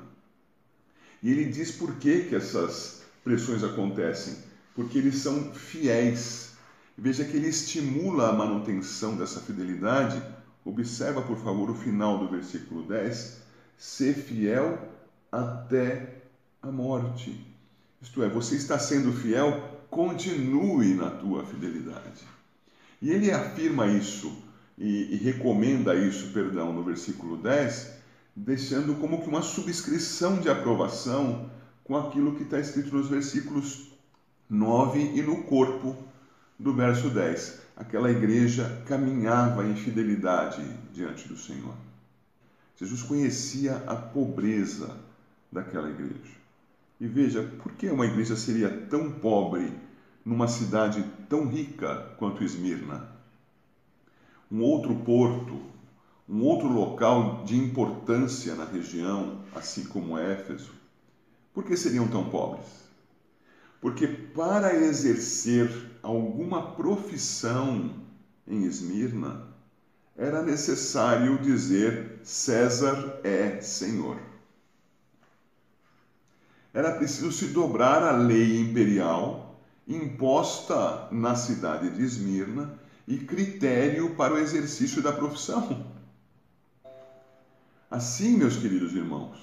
E 1.21 1.29
ele 1.29 1.45
diz 1.45 1.71
por 1.71 1.95
que, 1.95 2.25
que 2.25 2.35
essas 2.35 3.01
pressões 3.21 3.63
acontecem. 3.63 4.37
Porque 4.73 4.97
eles 4.97 5.17
são 5.17 5.53
fiéis. 5.53 6.51
Veja 6.97 7.25
que 7.25 7.35
ele 7.35 7.49
estimula 7.49 8.29
a 8.29 8.33
manutenção 8.33 9.17
dessa 9.17 9.41
fidelidade. 9.41 10.21
Observa, 10.63 11.21
por 11.21 11.37
favor, 11.37 11.69
o 11.69 11.75
final 11.75 12.19
do 12.19 12.29
versículo 12.29 12.83
10. 12.83 13.41
Ser 13.77 14.13
fiel 14.13 14.87
até 15.31 16.21
a 16.61 16.71
morte. 16.71 17.45
Isto 18.01 18.23
é, 18.23 18.29
você 18.29 18.55
está 18.55 18.77
sendo 18.77 19.11
fiel, 19.11 19.76
continue 19.89 20.93
na 20.93 21.09
tua 21.09 21.45
fidelidade. 21.45 22.23
E 23.01 23.11
ele 23.11 23.31
afirma 23.31 23.87
isso 23.87 24.43
e, 24.77 25.15
e 25.15 25.17
recomenda 25.17 25.95
isso, 25.95 26.31
perdão, 26.33 26.73
no 26.73 26.83
versículo 26.83 27.37
10, 27.37 27.93
deixando 28.35 28.95
como 28.95 29.21
que 29.21 29.29
uma 29.29 29.41
subscrição 29.41 30.39
de 30.39 30.49
aprovação 30.49 31.49
com 31.83 31.95
aquilo 31.97 32.35
que 32.35 32.43
está 32.43 32.59
escrito 32.59 32.95
nos 32.95 33.09
versículos 33.09 33.91
9 34.49 34.99
e 35.15 35.21
no 35.21 35.43
corpo 35.43 35.95
do 36.59 36.73
verso 36.73 37.09
10. 37.09 37.59
Aquela 37.75 38.11
igreja 38.11 38.83
caminhava 38.87 39.65
em 39.65 39.75
fidelidade 39.75 40.63
diante 40.93 41.27
do 41.27 41.37
Senhor. 41.37 41.75
Jesus 42.75 43.01
conhecia 43.01 43.77
a 43.87 43.95
pobreza 43.95 44.95
daquela 45.51 45.89
igreja. 45.89 46.36
E 46.99 47.05
veja, 47.07 47.43
por 47.61 47.73
que 47.73 47.89
uma 47.89 48.05
igreja 48.05 48.35
seria 48.35 48.69
tão 48.89 49.11
pobre 49.11 49.71
numa 50.25 50.47
cidade 50.47 51.05
tão 51.29 51.47
rica 51.47 52.15
quanto 52.17 52.43
Esmirna? 52.43 53.07
Um 54.51 54.61
outro 54.61 54.95
porto, 54.95 55.61
um 56.27 56.41
outro 56.41 56.67
local 56.67 57.43
de 57.45 57.55
importância 57.55 58.55
na 58.55 58.65
região, 58.65 59.41
assim 59.53 59.83
como 59.83 60.17
Éfeso, 60.17 60.71
por 61.53 61.63
que 61.63 61.77
seriam 61.77 62.07
tão 62.07 62.29
pobres? 62.29 62.65
Porque 63.79 64.07
para 64.07 64.75
exercer 64.75 65.69
alguma 66.01 66.71
profissão 66.71 67.91
em 68.47 68.63
Esmirna, 68.63 69.43
era 70.15 70.41
necessário 70.41 71.37
dizer 71.37 72.19
César 72.23 73.19
é 73.23 73.61
Senhor. 73.61 74.17
Era 76.77 76.91
preciso 76.91 77.31
se 77.31 77.47
dobrar 77.47 78.03
à 78.03 78.11
lei 78.11 78.59
imperial 78.59 79.57
imposta 79.87 81.07
na 81.11 81.33
cidade 81.33 81.89
de 81.89 82.03
Esmirna 82.03 82.71
e 83.07 83.17
critério 83.17 84.11
para 84.11 84.35
o 84.35 84.37
exercício 84.37 85.01
da 85.01 85.11
profissão. 85.11 85.87
Assim, 87.89 88.37
meus 88.37 88.57
queridos 88.57 88.93
irmãos, 88.93 89.39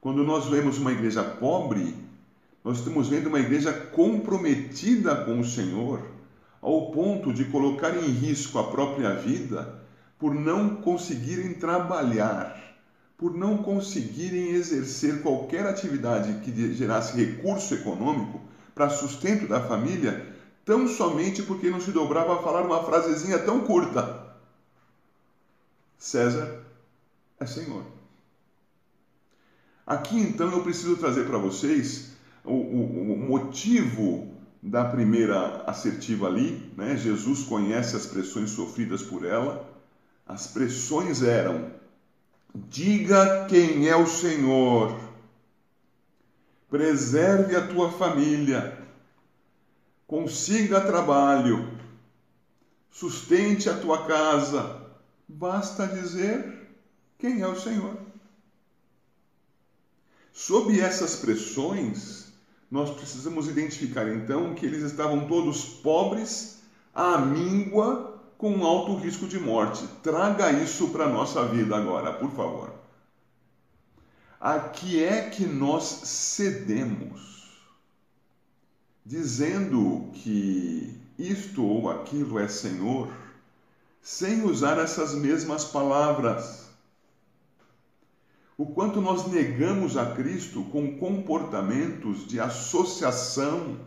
quando 0.00 0.24
nós 0.24 0.46
vemos 0.46 0.76
uma 0.76 0.90
igreja 0.90 1.22
pobre, 1.22 1.96
nós 2.64 2.78
estamos 2.78 3.06
vendo 3.06 3.28
uma 3.28 3.38
igreja 3.38 3.72
comprometida 3.72 5.14
com 5.14 5.38
o 5.38 5.44
Senhor, 5.44 6.02
ao 6.60 6.90
ponto 6.90 7.32
de 7.32 7.44
colocar 7.44 7.96
em 7.96 8.10
risco 8.10 8.58
a 8.58 8.64
própria 8.64 9.14
vida 9.14 9.80
por 10.18 10.34
não 10.34 10.74
conseguirem 10.74 11.54
trabalhar, 11.54 12.73
por 13.24 13.32
não 13.34 13.56
conseguirem 13.56 14.50
exercer 14.50 15.22
qualquer 15.22 15.64
atividade 15.64 16.40
que 16.40 16.74
gerasse 16.74 17.16
recurso 17.16 17.72
econômico 17.72 18.38
para 18.74 18.90
sustento 18.90 19.48
da 19.48 19.66
família, 19.66 20.36
tão 20.62 20.86
somente 20.86 21.42
porque 21.42 21.70
não 21.70 21.80
se 21.80 21.90
dobrava 21.90 22.34
a 22.34 22.42
falar 22.42 22.66
uma 22.66 22.84
frasezinha 22.84 23.38
tão 23.38 23.60
curta. 23.60 24.36
César 25.96 26.66
é 27.40 27.46
Senhor. 27.46 27.86
Aqui 29.86 30.20
então 30.20 30.52
eu 30.52 30.62
preciso 30.62 30.98
trazer 30.98 31.24
para 31.24 31.38
vocês 31.38 32.10
o, 32.44 32.52
o, 32.52 33.14
o, 33.14 33.16
motivo 33.16 34.34
da 34.62 34.84
primeira 34.84 35.64
assertiva 35.66 36.26
ali, 36.26 36.70
né? 36.76 36.94
Jesus 36.98 37.42
conhece 37.44 37.96
as 37.96 38.04
pressões 38.04 38.50
sofridas 38.50 39.00
por 39.00 39.24
ela. 39.24 39.66
As 40.26 40.46
pressões 40.46 41.22
eram: 41.22 41.72
diga 42.54 43.46
quem 43.46 43.88
é 43.88 43.96
o 43.96 44.06
Senhor, 44.06 44.96
preserve 46.70 47.56
a 47.56 47.66
tua 47.66 47.90
família, 47.90 48.78
consiga 50.06 50.80
trabalho, 50.80 51.76
sustente 52.90 53.68
a 53.68 53.78
tua 53.78 54.06
casa. 54.06 54.82
Basta 55.26 55.86
dizer 55.88 56.68
quem 57.18 57.40
é 57.40 57.48
o 57.48 57.58
Senhor. 57.58 57.96
Sob 60.32 60.78
essas 60.80 61.16
pressões, 61.16 62.26
nós 62.70 62.90
precisamos 62.90 63.48
identificar 63.48 64.08
então 64.08 64.54
que 64.54 64.66
eles 64.66 64.82
estavam 64.82 65.26
todos 65.26 65.64
pobres, 65.64 66.58
à 66.92 67.18
míngua, 67.18 68.13
com 68.44 68.62
alto 68.62 68.94
risco 68.96 69.26
de 69.26 69.40
morte. 69.40 69.88
Traga 70.02 70.52
isso 70.52 70.88
para 70.88 71.06
a 71.06 71.08
nossa 71.08 71.46
vida 71.46 71.74
agora, 71.74 72.12
por 72.12 72.30
favor. 72.32 72.74
A 74.38 74.58
que 74.58 75.02
é 75.02 75.30
que 75.30 75.46
nós 75.46 75.84
cedemos? 75.84 77.58
Dizendo 79.02 80.10
que 80.12 80.94
isto 81.18 81.64
ou 81.64 81.90
aquilo 81.90 82.38
é 82.38 82.46
Senhor, 82.46 83.08
sem 84.02 84.44
usar 84.44 84.76
essas 84.76 85.14
mesmas 85.14 85.64
palavras 85.64 86.64
o 88.58 88.66
quanto 88.66 89.00
nós 89.00 89.26
negamos 89.26 89.96
a 89.96 90.14
Cristo 90.14 90.64
com 90.64 90.98
comportamentos 90.98 92.26
de 92.26 92.38
associação, 92.38 93.80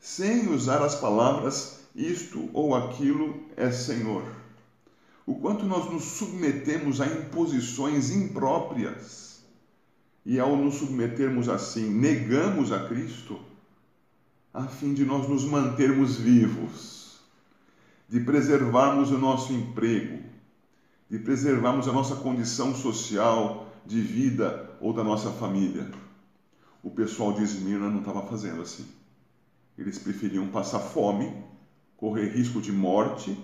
sem 0.00 0.48
usar 0.48 0.82
as 0.82 0.94
palavras 0.94 1.83
isto 1.94 2.50
ou 2.52 2.74
aquilo 2.74 3.44
é 3.56 3.70
Senhor. 3.70 4.24
O 5.26 5.36
quanto 5.36 5.64
nós 5.64 5.90
nos 5.90 6.04
submetemos 6.04 7.00
a 7.00 7.06
imposições 7.06 8.10
impróprias 8.10 9.42
e, 10.26 10.38
ao 10.38 10.56
nos 10.56 10.76
submetermos 10.76 11.48
assim, 11.48 11.88
negamos 11.88 12.72
a 12.72 12.88
Cristo, 12.88 13.38
a 14.52 14.66
fim 14.66 14.92
de 14.92 15.04
nós 15.04 15.28
nos 15.28 15.44
mantermos 15.44 16.16
vivos, 16.16 17.20
de 18.08 18.20
preservarmos 18.20 19.10
o 19.10 19.18
nosso 19.18 19.52
emprego, 19.52 20.22
de 21.08 21.18
preservarmos 21.18 21.88
a 21.88 21.92
nossa 21.92 22.16
condição 22.16 22.74
social, 22.74 23.72
de 23.86 24.00
vida 24.00 24.76
ou 24.80 24.92
da 24.92 25.04
nossa 25.04 25.30
família. 25.30 25.90
O 26.82 26.90
pessoal 26.90 27.32
de 27.32 27.42
Esmirna 27.42 27.88
não 27.88 28.00
estava 28.00 28.26
fazendo 28.26 28.62
assim. 28.62 28.86
Eles 29.76 29.98
preferiam 29.98 30.48
passar 30.48 30.80
fome, 30.80 31.32
correr 32.04 32.28
risco 32.28 32.60
de 32.60 32.70
morte, 32.70 33.34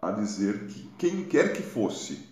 a 0.00 0.10
dizer 0.10 0.66
que 0.66 0.88
quem 0.96 1.26
quer 1.26 1.52
que 1.52 1.62
fosse 1.62 2.26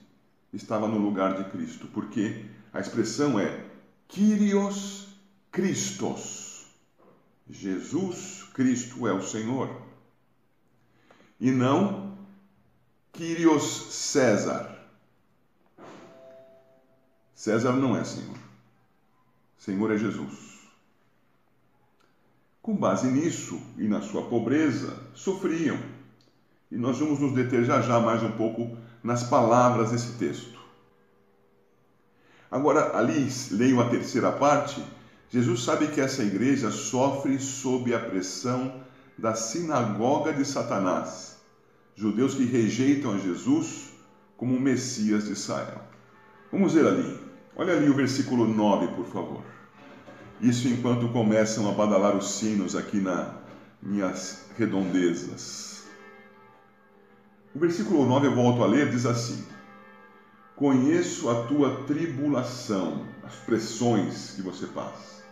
estava 0.55 0.89
no 0.89 0.97
lugar 0.97 1.37
de 1.37 1.51
Cristo, 1.51 1.87
porque 1.89 2.47
a 2.73 2.81
expressão 2.81 3.39
é 3.39 3.63
Kyrios 4.09 5.07
Christos. 5.53 6.65
Jesus 7.47 8.45
Cristo 8.55 9.07
é 9.07 9.13
o 9.13 9.21
Senhor. 9.21 9.83
E 11.39 11.51
não 11.51 12.17
Kyrios 13.13 13.93
César. 13.93 14.75
César 17.35 17.73
não 17.73 17.95
é 17.95 18.03
Senhor. 18.03 18.39
Senhor 19.59 19.93
é 19.93 19.99
Jesus. 19.99 20.54
Com 22.65 22.75
base 22.75 23.09
nisso 23.09 23.61
e 23.77 23.87
na 23.87 24.01
sua 24.01 24.23
pobreza, 24.23 24.97
sofriam. 25.13 25.79
E 26.73 26.79
nós 26.79 26.99
vamos 26.99 27.21
nos 27.21 27.35
deter 27.35 27.63
já 27.63 27.83
já 27.83 28.01
mais 28.01 28.23
um 28.23 28.31
pouco 28.31 28.75
nas 29.03 29.23
palavras 29.23 29.91
desse 29.91 30.13
texto. 30.13 30.59
Agora, 32.51 32.97
ali, 32.97 33.29
leio 33.51 33.83
a 33.83 33.91
terceira 33.91 34.33
parte. 34.33 34.83
Jesus 35.29 35.63
sabe 35.63 35.89
que 35.89 36.01
essa 36.01 36.23
igreja 36.23 36.71
sofre 36.71 37.39
sob 37.39 37.95
a 37.95 38.01
pressão 38.01 38.81
da 39.19 39.35
sinagoga 39.35 40.33
de 40.33 40.47
Satanás, 40.47 41.37
judeus 41.95 42.35
que 42.35 42.47
rejeitam 42.47 43.13
a 43.13 43.19
Jesus 43.19 43.91
como 44.39 44.57
o 44.57 44.61
Messias 44.61 45.27
de 45.27 45.33
Israel. 45.33 45.83
Vamos 46.51 46.73
ver 46.73 46.87
ali. 46.87 47.21
Olha 47.57 47.75
ali 47.75 47.91
o 47.91 47.95
versículo 47.95 48.49
9, 48.49 48.89
por 48.97 49.05
favor. 49.05 49.55
Isso 50.41 50.69
enquanto 50.69 51.09
começam 51.09 51.69
a 51.69 51.73
badalar 51.73 52.17
os 52.17 52.33
sinos 52.33 52.75
aqui 52.75 52.99
nas 52.99 53.29
minhas 53.83 54.45
redondezas. 54.57 55.85
O 57.55 57.59
versículo 57.59 58.05
9 58.05 58.27
eu 58.27 58.35
volto 58.35 58.63
a 58.63 58.67
ler, 58.67 58.91
diz 58.91 59.07
assim: 59.07 59.45
Conheço 60.57 61.31
a 61.31 61.45
tua 61.45 61.85
tribulação, 61.85 63.07
as 63.23 63.35
pressões 63.37 64.33
que 64.33 64.43
você 64.43 64.67
passa, 64.67 65.23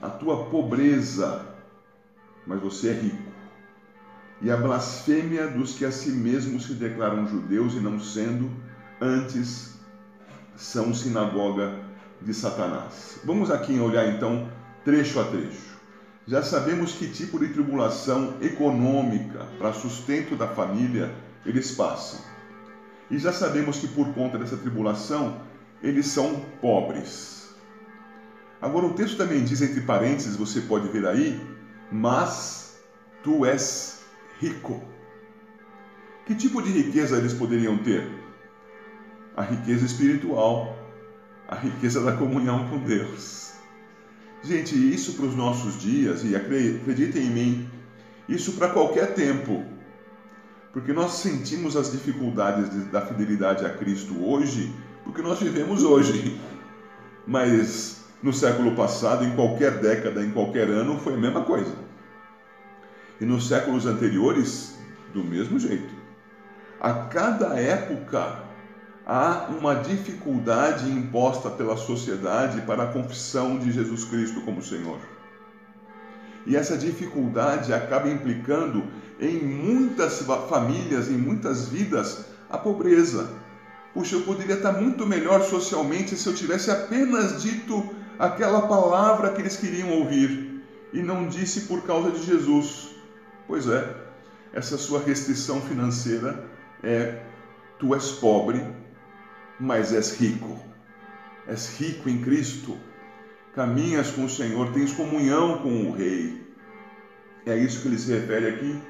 a 0.00 0.08
tua 0.08 0.44
pobreza 0.46 1.48
mas 2.48 2.60
você 2.60 2.88
é 2.88 2.92
rico. 2.94 3.30
E 4.40 4.50
a 4.50 4.56
blasfêmia 4.56 5.48
dos 5.48 5.74
que 5.74 5.84
a 5.84 5.92
si 5.92 6.10
mesmos 6.10 6.64
se 6.64 6.72
declaram 6.72 7.26
judeus 7.26 7.74
e 7.74 7.80
não 7.80 8.00
sendo, 8.00 8.50
antes 9.00 9.74
são 10.56 10.94
sinagoga 10.94 11.78
de 12.20 12.34
Satanás. 12.34 13.20
Vamos 13.24 13.50
aqui 13.50 13.78
olhar 13.78 14.08
então 14.08 14.48
trecho 14.84 15.20
a 15.20 15.24
trecho. 15.24 15.78
Já 16.26 16.42
sabemos 16.42 16.92
que 16.92 17.08
tipo 17.08 17.38
de 17.38 17.48
tribulação 17.48 18.34
econômica 18.40 19.46
para 19.58 19.72
sustento 19.72 20.36
da 20.36 20.46
família 20.46 21.10
eles 21.46 21.70
passam. 21.70 22.20
E 23.10 23.18
já 23.18 23.32
sabemos 23.32 23.78
que 23.78 23.88
por 23.88 24.12
conta 24.12 24.36
dessa 24.36 24.56
tribulação 24.56 25.40
eles 25.82 26.06
são 26.06 26.44
pobres. 26.60 27.48
Agora 28.60 28.86
o 28.86 28.92
texto 28.92 29.16
também 29.16 29.44
diz 29.44 29.62
entre 29.62 29.80
parênteses, 29.80 30.36
você 30.36 30.60
pode 30.60 30.88
ver 30.88 31.06
aí, 31.06 31.40
mas 31.90 32.78
tu 33.22 33.46
és 33.46 34.02
rico. 34.40 34.82
Que 36.26 36.34
tipo 36.34 36.60
de 36.60 36.70
riqueza 36.70 37.16
eles 37.16 37.32
poderiam 37.32 37.78
ter? 37.78 38.06
A 39.36 39.42
riqueza 39.42 39.86
espiritual, 39.86 40.76
a 41.48 41.54
riqueza 41.54 42.02
da 42.02 42.12
comunhão 42.12 42.68
com 42.68 42.78
Deus. 42.78 43.52
Gente, 44.44 44.74
isso 44.76 45.14
para 45.14 45.24
os 45.24 45.34
nossos 45.34 45.80
dias, 45.80 46.22
e 46.22 46.36
acreditem 46.36 47.22
em 47.22 47.30
mim, 47.30 47.70
isso 48.28 48.52
para 48.52 48.68
qualquer 48.68 49.14
tempo, 49.14 49.64
porque 50.72 50.92
nós 50.92 51.12
sentimos 51.12 51.76
as 51.76 51.90
dificuldades 51.90 52.68
da 52.92 53.00
fidelidade 53.00 53.64
a 53.64 53.70
Cristo 53.70 54.22
hoje, 54.22 54.72
porque 55.02 55.22
nós 55.22 55.40
vivemos 55.40 55.82
hoje. 55.82 56.38
Mas 57.26 58.04
no 58.22 58.32
século 58.32 58.76
passado, 58.76 59.24
em 59.24 59.34
qualquer 59.34 59.80
década, 59.80 60.22
em 60.22 60.30
qualquer 60.30 60.68
ano, 60.68 61.00
foi 61.00 61.14
a 61.14 61.18
mesma 61.18 61.42
coisa. 61.44 61.74
E 63.20 63.24
nos 63.24 63.48
séculos 63.48 63.86
anteriores, 63.86 64.78
do 65.12 65.24
mesmo 65.24 65.58
jeito. 65.58 65.92
A 66.80 66.92
cada 66.92 67.58
época 67.58 68.47
há 69.08 69.46
uma 69.48 69.76
dificuldade 69.76 70.90
imposta 70.90 71.48
pela 71.48 71.78
sociedade 71.78 72.60
para 72.60 72.82
a 72.82 72.92
confissão 72.92 73.58
de 73.58 73.72
Jesus 73.72 74.04
Cristo 74.04 74.42
como 74.42 74.62
Senhor. 74.62 74.98
E 76.46 76.54
essa 76.54 76.76
dificuldade 76.76 77.72
acaba 77.72 78.10
implicando 78.10 78.84
em 79.18 79.42
muitas 79.42 80.20
famílias, 80.48 81.08
em 81.08 81.16
muitas 81.16 81.68
vidas, 81.68 82.26
a 82.50 82.58
pobreza. 82.58 83.30
Puxa, 83.94 84.16
eu 84.16 84.22
poderia 84.22 84.56
estar 84.56 84.72
muito 84.72 85.06
melhor 85.06 85.42
socialmente 85.42 86.14
se 86.14 86.26
eu 86.26 86.34
tivesse 86.34 86.70
apenas 86.70 87.42
dito 87.42 87.88
aquela 88.18 88.62
palavra 88.68 89.32
que 89.32 89.40
eles 89.40 89.56
queriam 89.56 89.90
ouvir 89.90 90.62
e 90.92 91.02
não 91.02 91.28
disse 91.28 91.62
por 91.62 91.82
causa 91.82 92.10
de 92.10 92.22
Jesus. 92.22 92.90
Pois 93.46 93.66
é, 93.68 93.96
essa 94.52 94.76
sua 94.76 95.00
restrição 95.00 95.60
financeira 95.62 96.44
é: 96.82 97.22
tu 97.78 97.94
és 97.94 98.10
pobre, 98.12 98.62
mas 99.58 99.92
és 99.92 100.18
rico. 100.18 100.58
És 101.46 101.78
rico 101.78 102.08
em 102.08 102.20
Cristo. 102.22 102.76
Caminhas 103.54 104.10
com 104.10 104.24
o 104.24 104.28
Senhor, 104.28 104.72
tens 104.72 104.92
comunhão 104.92 105.58
com 105.58 105.88
o 105.88 105.92
Rei. 105.92 106.46
É 107.46 107.56
isso 107.56 107.82
que 107.82 107.88
ele 107.88 107.98
se 107.98 108.12
refere 108.12 108.48
aqui. 108.48 108.80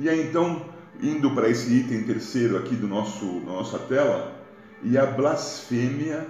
E 0.00 0.08
aí 0.08 0.28
então, 0.28 0.66
indo 1.00 1.30
para 1.34 1.48
esse 1.48 1.72
item 1.72 2.04
terceiro 2.04 2.58
aqui 2.58 2.74
do 2.74 2.86
nosso 2.86 3.24
nossa 3.24 3.78
tela, 3.78 4.36
e 4.82 4.98
a 4.98 5.06
blasfêmia 5.06 6.26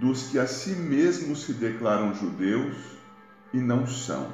dos 0.00 0.28
que 0.28 0.38
a 0.38 0.46
si 0.46 0.70
mesmos 0.70 1.44
se 1.44 1.54
declaram 1.54 2.14
judeus 2.14 2.76
e 3.52 3.58
não 3.58 3.86
são. 3.86 4.32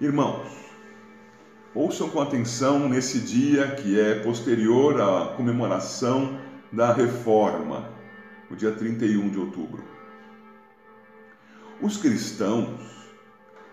Irmãos, 0.00 0.46
ouçam 1.74 2.10
com 2.10 2.20
atenção 2.20 2.88
nesse 2.88 3.20
dia 3.20 3.68
que 3.76 3.98
é 3.98 4.20
posterior 4.20 5.00
à 5.00 5.34
comemoração 5.36 6.38
da 6.72 6.92
reforma, 6.92 7.90
o 8.50 8.56
dia 8.56 8.72
31 8.72 9.28
de 9.30 9.38
outubro. 9.38 9.82
Os 11.80 11.96
cristãos 11.96 12.80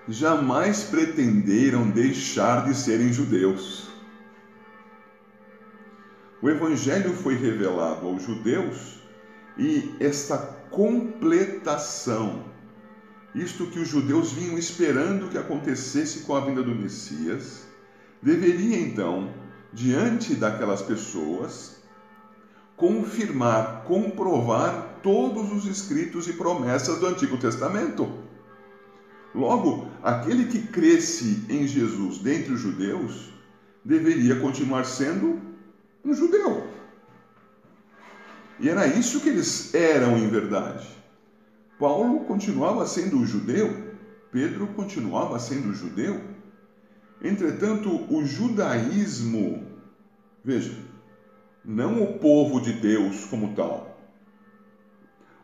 jamais 0.08 0.84
pretenderam 0.84 1.90
deixar 1.90 2.66
de 2.66 2.76
serem 2.76 3.12
judeus. 3.12 3.90
O 6.42 6.50
Evangelho 6.50 7.14
foi 7.14 7.36
revelado 7.36 8.06
aos 8.06 8.22
judeus 8.24 9.00
e 9.58 9.96
esta 10.00 10.38
completação, 10.70 12.44
isto 13.34 13.66
que 13.68 13.80
os 13.80 13.88
judeus 13.88 14.32
vinham 14.32 14.58
esperando 14.58 15.30
que 15.30 15.38
acontecesse 15.38 16.22
com 16.22 16.36
a 16.36 16.42
vinda 16.42 16.62
do 16.62 16.76
Messias, 16.76 17.66
deveria 18.22 18.78
então, 18.80 19.34
diante 19.74 20.36
daquelas 20.36 20.82
pessoas, 20.82 21.75
confirmar, 22.76 23.84
comprovar 23.86 25.00
todos 25.02 25.52
os 25.52 25.66
escritos 25.66 26.28
e 26.28 26.34
promessas 26.34 27.00
do 27.00 27.08
Antigo 27.08 27.38
Testamento. 27.38 28.12
Logo, 29.34 29.90
aquele 30.02 30.46
que 30.46 30.62
cresce 30.68 31.46
em 31.50 31.68
Jesus 31.68 32.20
dentre 32.20 32.54
os 32.54 32.60
judeus 32.60 33.34
deveria 33.84 34.40
continuar 34.40 34.86
sendo 34.86 35.40
um 36.04 36.14
judeu. 36.14 36.68
E 38.60 38.70
era 38.70 38.88
isso 38.88 39.20
que 39.20 39.30
eles 39.30 39.74
eram 39.74 40.18
em 40.18 40.30
verdade. 40.30 40.88
Paulo 41.78 42.22
continuava 42.22 42.88
sendo 42.88 43.26
judeu, 43.26 43.94
Pedro 44.32 44.68
continuava 44.68 45.38
sendo 45.40 45.74
judeu. 45.74 46.22
Entretanto, 47.22 47.90
o 48.14 48.26
judaísmo, 48.26 49.66
veja, 50.44 50.74
não 51.65 52.04
o 52.04 52.19
povo 52.19 52.62
de 52.62 52.73
Deus 52.73 53.25
como 53.25 53.56
tal, 53.56 53.99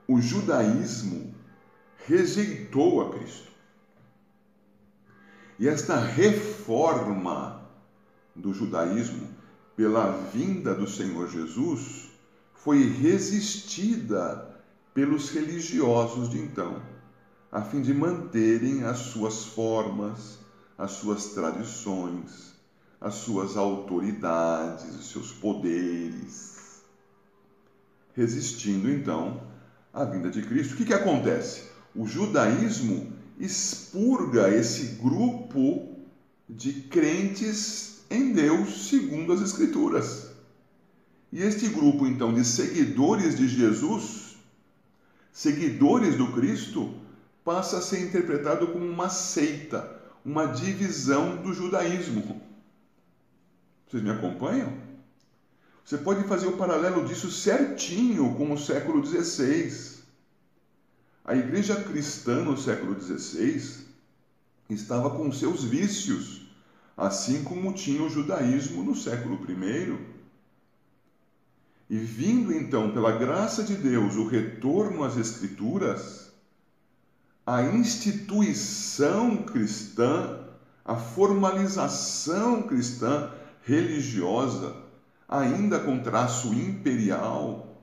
o 0.08 0.22
judaísmo 0.22 1.34
rejeitou 2.06 3.02
a 3.02 3.18
Cristo. 3.18 3.52
E 5.58 5.68
esta 5.68 6.00
reforma 6.00 7.62
do 8.36 8.54
judaísmo, 8.54 9.28
pela 9.76 10.12
vinda 10.12 10.76
do 10.76 10.88
Senhor 10.88 11.30
Jesus, 11.30 12.10
foi 12.54 12.84
resistida 12.84 14.48
pelos 14.94 15.30
religiosos 15.30 16.30
de 16.30 16.40
então, 16.40 16.82
a 17.52 17.62
fim 17.62 17.82
de 17.82 17.94
manterem 17.94 18.84
as 18.84 18.98
suas 18.98 19.46
formas, 19.46 20.40
as 20.78 20.92
suas 20.92 21.28
tradições, 21.28 22.54
as 23.02 23.16
suas 23.16 23.58
autoridades, 23.58 24.96
os 24.96 25.10
seus 25.10 25.32
poderes. 25.32 26.84
Resistindo 28.16 28.92
então 28.92 29.42
à 29.92 30.06
vinda 30.06 30.30
de 30.30 30.44
Cristo. 30.44 30.76
O 30.76 30.78
que, 30.78 30.86
que 30.86 30.94
acontece? 30.94 31.64
O 31.96 32.06
judaísmo 32.06 33.12
expurga 33.40 34.50
esse 34.50 35.00
grupo 35.02 35.98
de 36.48 36.74
crentes 36.74 38.04
em 38.10 38.34
Deus 38.34 38.88
segundo 38.90 39.34
as 39.34 39.42
Escrituras. 39.42 40.30
E 41.32 41.42
este 41.42 41.70
grupo, 41.70 42.06
então, 42.06 42.34
de 42.34 42.44
seguidores 42.44 43.38
de 43.38 43.48
Jesus, 43.48 44.36
seguidores 45.32 46.18
do 46.18 46.34
Cristo, 46.34 46.94
passa 47.44 47.78
a 47.78 47.82
ser 47.82 48.02
interpretado 48.02 48.68
como 48.68 48.86
uma 48.86 49.10
seita, 49.10 50.00
uma 50.26 50.46
divisão 50.46 51.38
do 51.38 51.54
judaísmo. 51.54 52.51
Vocês 53.92 54.04
me 54.04 54.10
acompanham? 54.10 54.72
Você 55.84 55.98
pode 55.98 56.24
fazer 56.24 56.48
o 56.48 56.56
paralelo 56.56 57.06
disso 57.06 57.30
certinho 57.30 58.34
com 58.36 58.54
o 58.54 58.58
século 58.58 59.06
XVI. 59.06 60.00
A 61.26 61.36
igreja 61.36 61.76
cristã 61.84 62.42
no 62.42 62.58
século 62.58 62.98
XVI 62.98 63.86
estava 64.70 65.10
com 65.10 65.30
seus 65.34 65.66
vícios, 65.66 66.44
assim 66.96 67.44
como 67.44 67.74
tinha 67.74 68.02
o 68.02 68.10
judaísmo 68.10 68.82
no 68.82 68.96
século 68.96 69.38
I. 69.46 70.00
E 71.90 71.98
vindo 71.98 72.54
então, 72.54 72.94
pela 72.94 73.12
graça 73.12 73.62
de 73.62 73.76
Deus, 73.76 74.16
o 74.16 74.26
retorno 74.26 75.04
às 75.04 75.18
Escrituras, 75.18 76.32
a 77.46 77.62
instituição 77.64 79.44
cristã, 79.44 80.40
a 80.86 80.96
formalização 80.96 82.64
cristã 82.64 83.34
religiosa, 83.64 84.76
ainda 85.28 85.80
com 85.80 86.00
traço 86.00 86.54
imperial, 86.54 87.82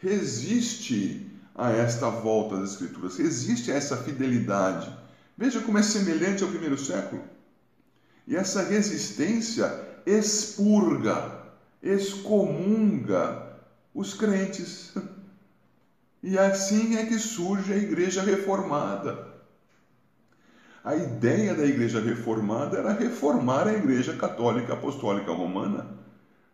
resiste 0.00 1.30
a 1.54 1.70
esta 1.70 2.08
volta 2.08 2.56
das 2.58 2.72
Escrituras, 2.72 3.18
existe 3.18 3.70
essa 3.70 3.96
fidelidade. 3.96 4.94
Veja 5.36 5.60
como 5.60 5.78
é 5.78 5.82
semelhante 5.82 6.42
ao 6.42 6.50
primeiro 6.50 6.78
século. 6.78 7.22
E 8.26 8.36
essa 8.36 8.62
resistência 8.62 9.70
expurga, 10.04 11.44
excomunga 11.82 13.56
os 13.94 14.14
crentes. 14.14 14.92
E 16.22 16.36
assim 16.36 16.96
é 16.96 17.06
que 17.06 17.20
surge 17.20 17.72
a 17.72 17.76
igreja 17.76 18.20
reformada. 18.20 19.25
A 20.86 20.94
ideia 20.94 21.52
da 21.52 21.66
igreja 21.66 22.00
reformada 22.00 22.78
era 22.78 22.92
reformar 22.92 23.66
a 23.66 23.72
igreja 23.72 24.16
católica 24.16 24.74
apostólica 24.74 25.32
romana, 25.32 25.98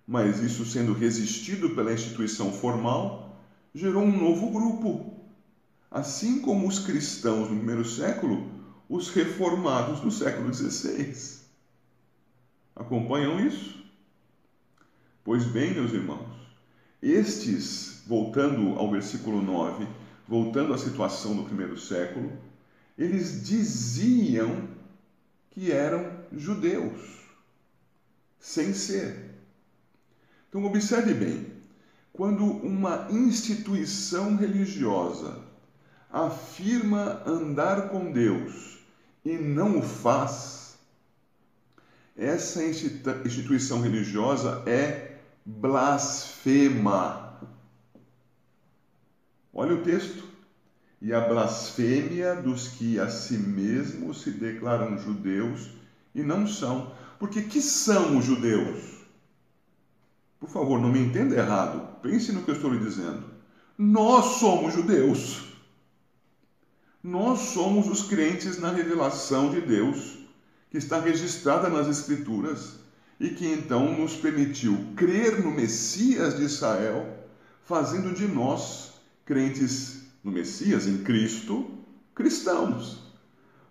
mas 0.07 0.41
isso 0.41 0.65
sendo 0.65 0.95
resistido 0.95 1.75
pela 1.75 1.93
instituição 1.93 2.51
formal, 2.51 3.37
gerou 3.75 4.03
um 4.03 4.19
novo 4.19 4.49
grupo. 4.49 5.13
Assim 5.91 6.41
como 6.41 6.67
os 6.67 6.79
cristãos 6.79 7.51
no 7.51 7.57
primeiro 7.57 7.85
século, 7.85 8.51
os 8.89 9.11
reformados 9.11 10.01
no 10.01 10.11
século 10.11 10.51
XVI. 10.51 11.43
Acompanham 12.75 13.39
isso? 13.39 13.85
Pois 15.23 15.45
bem, 15.45 15.75
meus 15.75 15.93
irmãos, 15.93 16.33
estes, 17.03 18.01
voltando 18.07 18.79
ao 18.79 18.91
versículo 18.91 19.43
9, 19.43 19.87
voltando 20.27 20.73
à 20.73 20.79
situação 20.79 21.37
do 21.37 21.45
primeiro 21.45 21.77
século, 21.77 22.33
eles 23.03 23.45
diziam 23.45 24.69
que 25.51 25.73
eram 25.73 26.09
judeus, 26.33 27.01
sem 28.39 28.73
ser. 28.73 29.35
Então, 30.49 30.65
observe 30.65 31.13
bem: 31.13 31.47
quando 32.13 32.45
uma 32.45 33.09
instituição 33.11 34.37
religiosa 34.37 35.43
afirma 36.09 37.23
andar 37.27 37.89
com 37.89 38.13
Deus 38.13 38.79
e 39.25 39.37
não 39.37 39.81
o 39.81 39.83
faz, 39.83 40.77
essa 42.17 42.63
instituição 42.63 43.81
religiosa 43.81 44.63
é 44.65 45.19
blasfema. 45.45 47.41
Olha 49.53 49.75
o 49.75 49.83
texto 49.83 50.32
e 51.03 51.13
a 51.13 51.21
blasfêmia 51.21 52.37
dos 52.37 52.69
que 52.69 53.01
a 53.01 53.09
si 53.09 53.37
mesmos 53.37 54.23
se 54.23 54.31
declaram 54.31 54.97
judeus 54.97 55.71
e 56.15 56.23
não 56.23 56.47
são. 56.47 56.93
Porque 57.19 57.43
que 57.43 57.61
são 57.61 58.17
os 58.17 58.25
judeus? 58.25 58.79
Por 60.39 60.49
favor, 60.49 60.81
não 60.81 60.93
me 60.93 61.01
entenda 61.01 61.35
errado. 61.35 62.01
Pense 62.01 62.31
no 62.31 62.43
que 62.45 62.53
eu 62.53 62.55
estou 62.55 62.73
lhe 62.73 62.79
dizendo. 62.79 63.25
Nós 63.77 64.37
somos 64.37 64.75
judeus. 64.75 65.43
Nós 67.03 67.41
somos 67.41 67.89
os 67.89 68.05
crentes 68.05 68.61
na 68.61 68.71
revelação 68.71 69.51
de 69.51 69.61
Deus, 69.61 70.19
que 70.71 70.79
está 70.79 71.01
registrada 71.01 71.69
nas 71.69 71.89
Escrituras 71.89 72.77
e 73.19 73.31
que 73.31 73.47
então 73.47 73.99
nos 73.99 74.15
permitiu 74.15 74.79
crer 74.95 75.43
no 75.43 75.51
Messias 75.51 76.37
de 76.37 76.45
Israel, 76.45 77.27
fazendo 77.65 78.15
de 78.15 78.29
nós 78.29 78.93
crentes 79.25 80.02
no 80.23 80.31
Messias, 80.31 80.87
em 80.87 80.99
Cristo, 80.99 81.71
cristãos. 82.15 83.03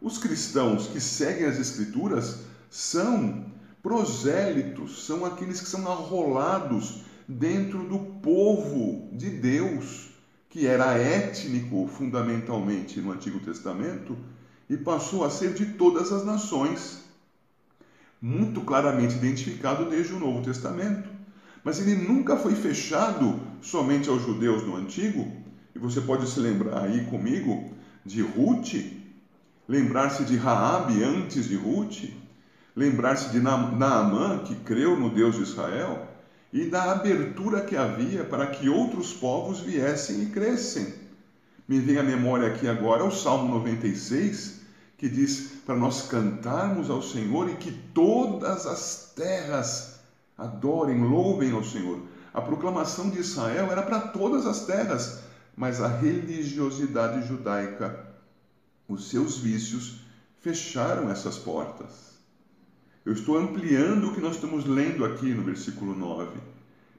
Os 0.01 0.17
cristãos 0.17 0.87
que 0.87 0.99
seguem 0.99 1.45
as 1.45 1.59
Escrituras 1.59 2.39
são 2.69 3.45
prosélitos, 3.81 5.05
são 5.05 5.25
aqueles 5.25 5.59
que 5.59 5.67
são 5.67 5.91
arrolados 5.91 7.03
dentro 7.27 7.83
do 7.83 7.99
povo 8.21 9.09
de 9.11 9.29
Deus, 9.29 10.09
que 10.49 10.67
era 10.67 10.97
étnico 10.97 11.87
fundamentalmente 11.87 12.99
no 12.99 13.11
Antigo 13.11 13.39
Testamento 13.39 14.17
e 14.69 14.75
passou 14.77 15.23
a 15.23 15.29
ser 15.29 15.53
de 15.53 15.65
todas 15.65 16.11
as 16.11 16.25
nações, 16.25 17.01
muito 18.21 18.61
claramente 18.61 19.15
identificado 19.15 19.89
desde 19.89 20.13
o 20.13 20.19
Novo 20.19 20.43
Testamento. 20.43 21.09
Mas 21.63 21.79
ele 21.79 21.95
nunca 21.95 22.35
foi 22.37 22.55
fechado 22.55 23.39
somente 23.61 24.09
aos 24.09 24.23
judeus 24.23 24.63
no 24.63 24.75
Antigo, 24.75 25.31
e 25.75 25.79
você 25.79 26.01
pode 26.01 26.29
se 26.29 26.39
lembrar 26.39 26.83
aí 26.83 27.05
comigo 27.05 27.71
de 28.05 28.21
Ruth, 28.21 28.73
lembrar-se 29.67 30.23
de 30.25 30.35
Raabe 30.35 31.03
antes 31.03 31.47
de 31.47 31.55
Ruth, 31.55 32.09
lembrar-se 32.75 33.29
de 33.29 33.39
Naamã, 33.39 34.39
que 34.39 34.55
creu 34.55 34.97
no 34.97 35.09
Deus 35.09 35.35
de 35.35 35.43
Israel, 35.43 36.07
e 36.51 36.65
da 36.65 36.91
abertura 36.91 37.61
que 37.61 37.77
havia 37.77 38.23
para 38.23 38.47
que 38.47 38.67
outros 38.67 39.13
povos 39.13 39.61
viessem 39.61 40.23
e 40.23 40.25
crescem. 40.27 40.93
Me 41.67 41.79
vem 41.79 41.97
à 41.97 42.03
memória 42.03 42.47
aqui 42.47 42.67
agora 42.67 43.05
o 43.05 43.11
Salmo 43.11 43.53
96, 43.55 44.59
que 44.97 45.07
diz 45.07 45.53
para 45.65 45.75
nós 45.75 46.03
cantarmos 46.03 46.89
ao 46.89 47.01
Senhor 47.01 47.49
e 47.49 47.55
que 47.55 47.71
todas 47.71 48.67
as 48.67 49.13
terras 49.15 49.99
adorem, 50.37 51.01
louvem 51.01 51.51
ao 51.51 51.63
Senhor. 51.63 51.99
A 52.33 52.41
proclamação 52.41 53.09
de 53.09 53.19
Israel 53.19 53.71
era 53.71 53.83
para 53.83 53.99
todas 53.99 54.45
as 54.45 54.65
terras, 54.65 55.21
mas 55.55 55.81
a 55.81 55.87
religiosidade 55.87 57.27
judaica, 57.27 58.07
os 58.87 59.09
seus 59.09 59.37
vícios, 59.37 60.01
fecharam 60.39 61.09
essas 61.09 61.37
portas. 61.37 62.11
Eu 63.05 63.13
estou 63.13 63.37
ampliando 63.37 64.07
o 64.07 64.13
que 64.13 64.21
nós 64.21 64.35
estamos 64.35 64.65
lendo 64.65 65.05
aqui 65.05 65.33
no 65.33 65.43
versículo 65.43 65.95
9, 65.95 66.39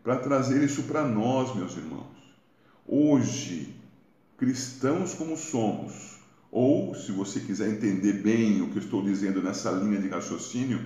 para 0.03 0.17
trazer 0.17 0.62
isso 0.62 0.85
para 0.85 1.07
nós, 1.07 1.55
meus 1.55 1.77
irmãos. 1.77 2.07
Hoje, 2.87 3.75
cristãos 4.37 5.15
como 5.15 5.37
somos, 5.37 6.19
ou, 6.51 6.95
se 6.95 7.12
você 7.12 7.41
quiser 7.41 7.71
entender 7.71 8.15
bem 8.15 8.61
o 8.61 8.69
que 8.69 8.77
eu 8.77 8.83
estou 8.83 9.03
dizendo 9.03 9.41
nessa 9.41 9.71
linha 9.71 10.01
de 10.01 10.09
raciocínio, 10.09 10.85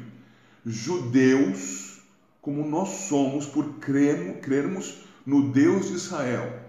judeus 0.65 2.01
como 2.41 2.65
nós 2.69 2.89
somos 3.09 3.47
por 3.47 3.79
crermos 3.81 4.99
no 5.25 5.51
Deus 5.51 5.89
de 5.89 5.95
Israel 5.95 6.66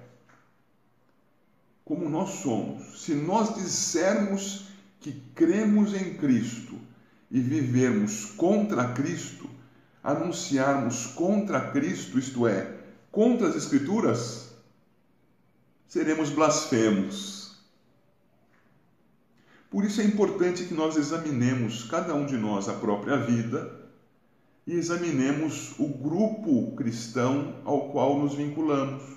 como 1.87 2.09
nós 2.09 2.41
somos, 2.41 3.01
se 3.01 3.15
nós 3.15 3.55
dissermos 3.55 4.67
que 4.99 5.13
cremos 5.33 5.93
em 5.93 6.15
Cristo 6.15 6.77
e 7.31 7.39
vivermos 7.39 8.25
contra 8.25 8.89
Cristo, 8.89 9.49
anunciarmos 10.03 11.07
contra 11.07 11.71
Cristo, 11.71 12.19
isto 12.19 12.45
é, 12.45 12.75
contra 13.09 13.47
as 13.47 13.55
Escrituras, 13.55 14.49
seremos 15.87 16.29
blasfemos. 16.29 17.55
Por 19.71 19.85
isso 19.85 20.01
é 20.01 20.03
importante 20.03 20.65
que 20.65 20.73
nós 20.73 20.97
examinemos, 20.97 21.83
cada 21.83 22.13
um 22.13 22.25
de 22.25 22.35
nós, 22.35 22.67
a 22.67 22.73
própria 22.73 23.15
vida 23.15 23.73
e 24.65 24.73
examinemos 24.73 25.73
o 25.79 25.87
grupo 25.87 26.75
cristão 26.75 27.61
ao 27.63 27.89
qual 27.91 28.19
nos 28.19 28.35
vinculamos. 28.35 29.16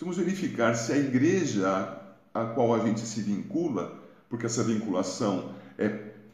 Precisamos 0.00 0.16
verificar 0.16 0.74
se 0.76 0.92
a 0.92 0.96
igreja 0.96 2.00
a 2.32 2.44
qual 2.46 2.74
a 2.74 2.78
gente 2.78 3.00
se 3.00 3.20
vincula, 3.20 4.00
porque 4.30 4.46
essa 4.46 4.64
vinculação 4.64 5.54
é 5.76 5.90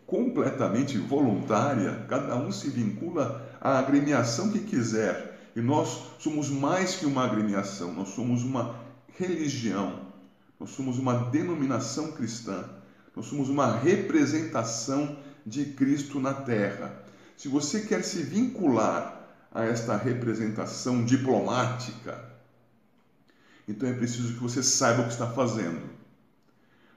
completamente 0.07 0.97
voluntária, 0.99 2.07
cada 2.09 2.37
um 2.37 2.53
se 2.53 2.71
vincula 2.71 3.45
à 3.61 3.77
agremiação 3.81 4.53
que 4.53 4.61
quiser. 4.61 5.51
E 5.57 5.61
nós 5.61 6.13
somos 6.21 6.49
mais 6.49 6.95
que 6.95 7.07
uma 7.07 7.25
agremiação, 7.25 7.93
nós 7.93 8.11
somos 8.11 8.45
uma 8.45 8.77
religião, 9.19 10.13
nós 10.61 10.71
somos 10.71 10.97
uma 10.97 11.29
denominação 11.31 12.13
cristã, 12.13 12.71
nós 13.17 13.27
somos 13.27 13.49
uma 13.49 13.77
representação 13.81 15.17
de 15.45 15.65
Cristo 15.65 16.21
na 16.21 16.35
terra. 16.35 17.03
Se 17.37 17.49
você 17.49 17.81
quer 17.81 18.05
se 18.05 18.23
vincular 18.23 19.27
a 19.53 19.65
esta 19.65 19.97
representação 19.97 21.05
diplomática, 21.05 22.36
então 23.69 23.89
é 23.89 23.93
preciso 23.93 24.35
que 24.35 24.41
você 24.41 24.63
saiba 24.63 25.03
o 25.03 25.07
que 25.07 25.13
está 25.13 25.27
fazendo. 25.27 25.83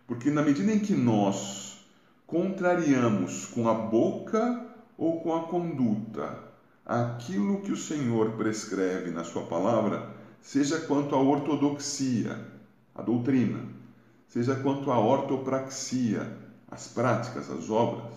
Porque 0.07 0.29
na 0.29 0.41
medida 0.41 0.71
em 0.71 0.79
que 0.79 0.93
nós 0.93 1.79
contrariamos 2.25 3.45
com 3.45 3.67
a 3.67 3.73
boca 3.73 4.67
ou 4.97 5.21
com 5.21 5.35
a 5.35 5.47
conduta 5.47 6.49
aquilo 6.85 7.61
que 7.61 7.71
o 7.71 7.77
Senhor 7.77 8.31
prescreve 8.31 9.11
na 9.11 9.23
Sua 9.23 9.43
palavra, 9.43 10.11
seja 10.41 10.79
quanto 10.79 11.15
à 11.15 11.21
ortodoxia, 11.21 12.39
a 12.95 13.01
doutrina, 13.01 13.63
seja 14.27 14.55
quanto 14.55 14.91
à 14.91 14.99
ortopraxia, 14.99 16.35
as 16.67 16.87
práticas, 16.87 17.49
as 17.49 17.69
obras, 17.69 18.13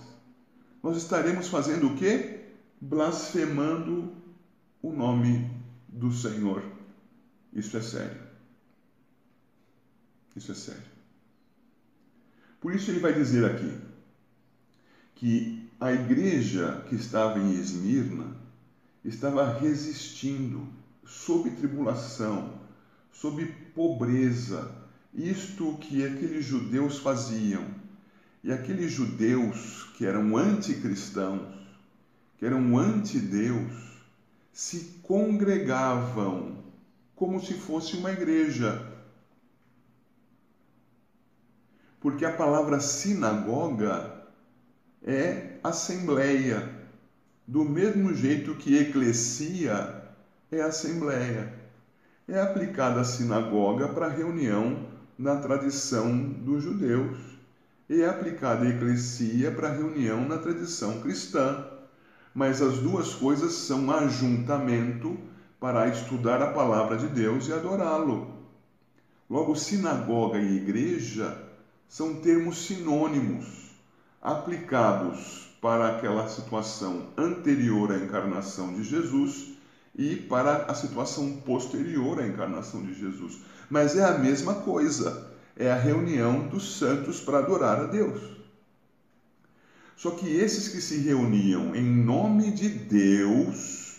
nós 0.82 0.96
estaremos 0.96 1.48
fazendo 1.48 1.88
o 1.88 1.94
quê? 1.94 2.40
Blasfemando 2.80 4.12
o 4.82 4.92
nome 4.92 5.50
do 5.86 6.10
Senhor. 6.10 6.62
Isso 7.52 7.76
é 7.76 7.80
sério. 7.80 8.21
Isso 10.36 10.52
é 10.52 10.54
sério. 10.54 10.82
Por 12.60 12.74
isso 12.74 12.90
ele 12.90 13.00
vai 13.00 13.12
dizer 13.12 13.44
aqui 13.44 13.76
que 15.14 15.68
a 15.80 15.92
igreja 15.92 16.84
que 16.88 16.94
estava 16.94 17.38
em 17.38 17.54
Esmirna 17.54 18.36
estava 19.04 19.58
resistindo 19.58 20.66
sob 21.04 21.50
tribulação, 21.50 22.60
sob 23.10 23.44
pobreza, 23.74 24.70
isto 25.12 25.76
que 25.78 26.06
aqueles 26.06 26.44
judeus 26.44 26.98
faziam. 26.98 27.66
E 28.44 28.52
aqueles 28.52 28.92
judeus 28.92 29.88
que 29.96 30.06
eram 30.06 30.36
anticristãos, 30.36 31.52
que 32.38 32.46
eram 32.46 32.76
anti-Deus, 32.78 33.72
se 34.52 35.00
congregavam 35.02 36.58
como 37.14 37.40
se 37.40 37.54
fosse 37.54 37.96
uma 37.96 38.10
igreja 38.12 38.91
porque 42.02 42.24
a 42.24 42.32
palavra 42.32 42.80
sinagoga 42.80 44.12
é 45.04 45.52
assembleia, 45.62 46.68
do 47.46 47.64
mesmo 47.64 48.12
jeito 48.12 48.56
que 48.56 48.76
eclesia 48.76 50.02
é 50.50 50.60
assembleia. 50.60 51.54
É 52.26 52.40
aplicada 52.40 53.00
a 53.00 53.04
sinagoga 53.04 53.88
para 53.88 54.08
reunião 54.08 54.88
na 55.16 55.36
tradição 55.36 56.18
dos 56.18 56.64
judeus 56.64 57.18
e 57.88 58.00
é 58.00 58.08
aplicada 58.08 58.64
a 58.64 58.68
eclesia 58.68 59.52
para 59.52 59.70
reunião 59.70 60.26
na 60.26 60.38
tradição 60.38 61.00
cristã. 61.00 61.64
Mas 62.34 62.62
as 62.62 62.78
duas 62.78 63.14
coisas 63.14 63.52
são 63.52 63.90
ajuntamento 63.92 65.16
para 65.60 65.86
estudar 65.86 66.42
a 66.42 66.50
palavra 66.52 66.96
de 66.96 67.06
Deus 67.06 67.46
e 67.46 67.52
adorá-lo. 67.52 68.38
Logo, 69.28 69.54
sinagoga 69.54 70.38
e 70.38 70.56
igreja 70.56 71.41
são 71.92 72.14
termos 72.14 72.64
sinônimos 72.64 73.44
aplicados 74.22 75.50
para 75.60 75.88
aquela 75.88 76.26
situação 76.26 77.08
anterior 77.18 77.92
à 77.92 77.98
encarnação 77.98 78.72
de 78.72 78.82
Jesus 78.82 79.48
e 79.94 80.16
para 80.16 80.64
a 80.64 80.74
situação 80.74 81.34
posterior 81.44 82.18
à 82.18 82.26
encarnação 82.26 82.82
de 82.82 82.94
Jesus. 82.94 83.40
Mas 83.68 83.94
é 83.94 84.04
a 84.04 84.16
mesma 84.16 84.54
coisa, 84.54 85.30
é 85.54 85.70
a 85.70 85.76
reunião 85.76 86.48
dos 86.48 86.78
santos 86.78 87.20
para 87.20 87.40
adorar 87.40 87.80
a 87.80 87.84
Deus. 87.84 88.22
Só 89.94 90.12
que 90.12 90.34
esses 90.34 90.68
que 90.68 90.80
se 90.80 90.96
reuniam 90.96 91.76
em 91.76 91.84
nome 91.84 92.52
de 92.52 92.70
Deus 92.70 93.98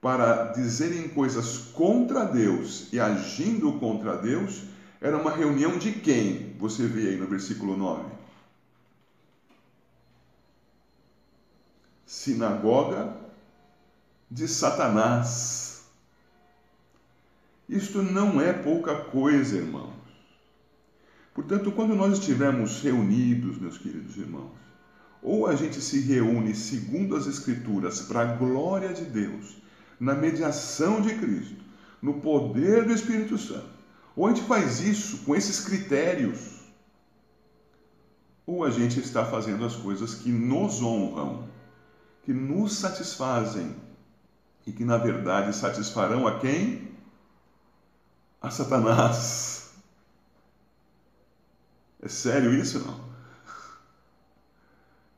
para 0.00 0.52
dizerem 0.52 1.08
coisas 1.08 1.58
contra 1.74 2.24
Deus 2.24 2.90
e 2.94 2.98
agindo 2.98 3.74
contra 3.74 4.16
Deus, 4.16 4.69
era 5.00 5.16
uma 5.16 5.30
reunião 5.30 5.78
de 5.78 5.92
quem? 5.92 6.54
Você 6.58 6.86
vê 6.86 7.08
aí 7.08 7.16
no 7.16 7.26
versículo 7.26 7.76
9. 7.76 8.04
Sinagoga 12.04 13.16
de 14.30 14.46
Satanás. 14.46 15.84
Isto 17.68 18.02
não 18.02 18.40
é 18.40 18.52
pouca 18.52 18.94
coisa, 18.96 19.56
irmãos. 19.56 19.94
Portanto, 21.32 21.72
quando 21.72 21.94
nós 21.94 22.18
estivermos 22.18 22.82
reunidos, 22.82 23.58
meus 23.58 23.78
queridos 23.78 24.16
irmãos, 24.16 24.50
ou 25.22 25.46
a 25.46 25.54
gente 25.54 25.80
se 25.80 26.00
reúne 26.00 26.54
segundo 26.54 27.16
as 27.16 27.26
Escrituras 27.26 28.00
para 28.02 28.20
a 28.20 28.36
glória 28.36 28.92
de 28.92 29.04
Deus, 29.04 29.56
na 29.98 30.14
mediação 30.14 31.00
de 31.00 31.14
Cristo, 31.14 31.62
no 32.02 32.20
poder 32.20 32.84
do 32.84 32.92
Espírito 32.92 33.38
Santo, 33.38 33.69
ou 34.20 34.26
a 34.26 34.34
gente 34.34 34.46
faz 34.46 34.80
isso 34.80 35.24
com 35.24 35.34
esses 35.34 35.60
critérios, 35.60 36.60
ou 38.44 38.64
a 38.64 38.70
gente 38.70 39.00
está 39.00 39.24
fazendo 39.24 39.64
as 39.64 39.74
coisas 39.74 40.14
que 40.14 40.30
nos 40.30 40.82
honram, 40.82 41.48
que 42.22 42.30
nos 42.30 42.74
satisfazem 42.74 43.74
e 44.66 44.72
que 44.72 44.84
na 44.84 44.98
verdade 44.98 45.56
satisfarão 45.56 46.28
a 46.28 46.38
quem? 46.38 46.94
A 48.42 48.50
Satanás. 48.50 49.70
É 52.02 52.08
sério 52.08 52.52
isso 52.52 52.78
não? 52.86 53.00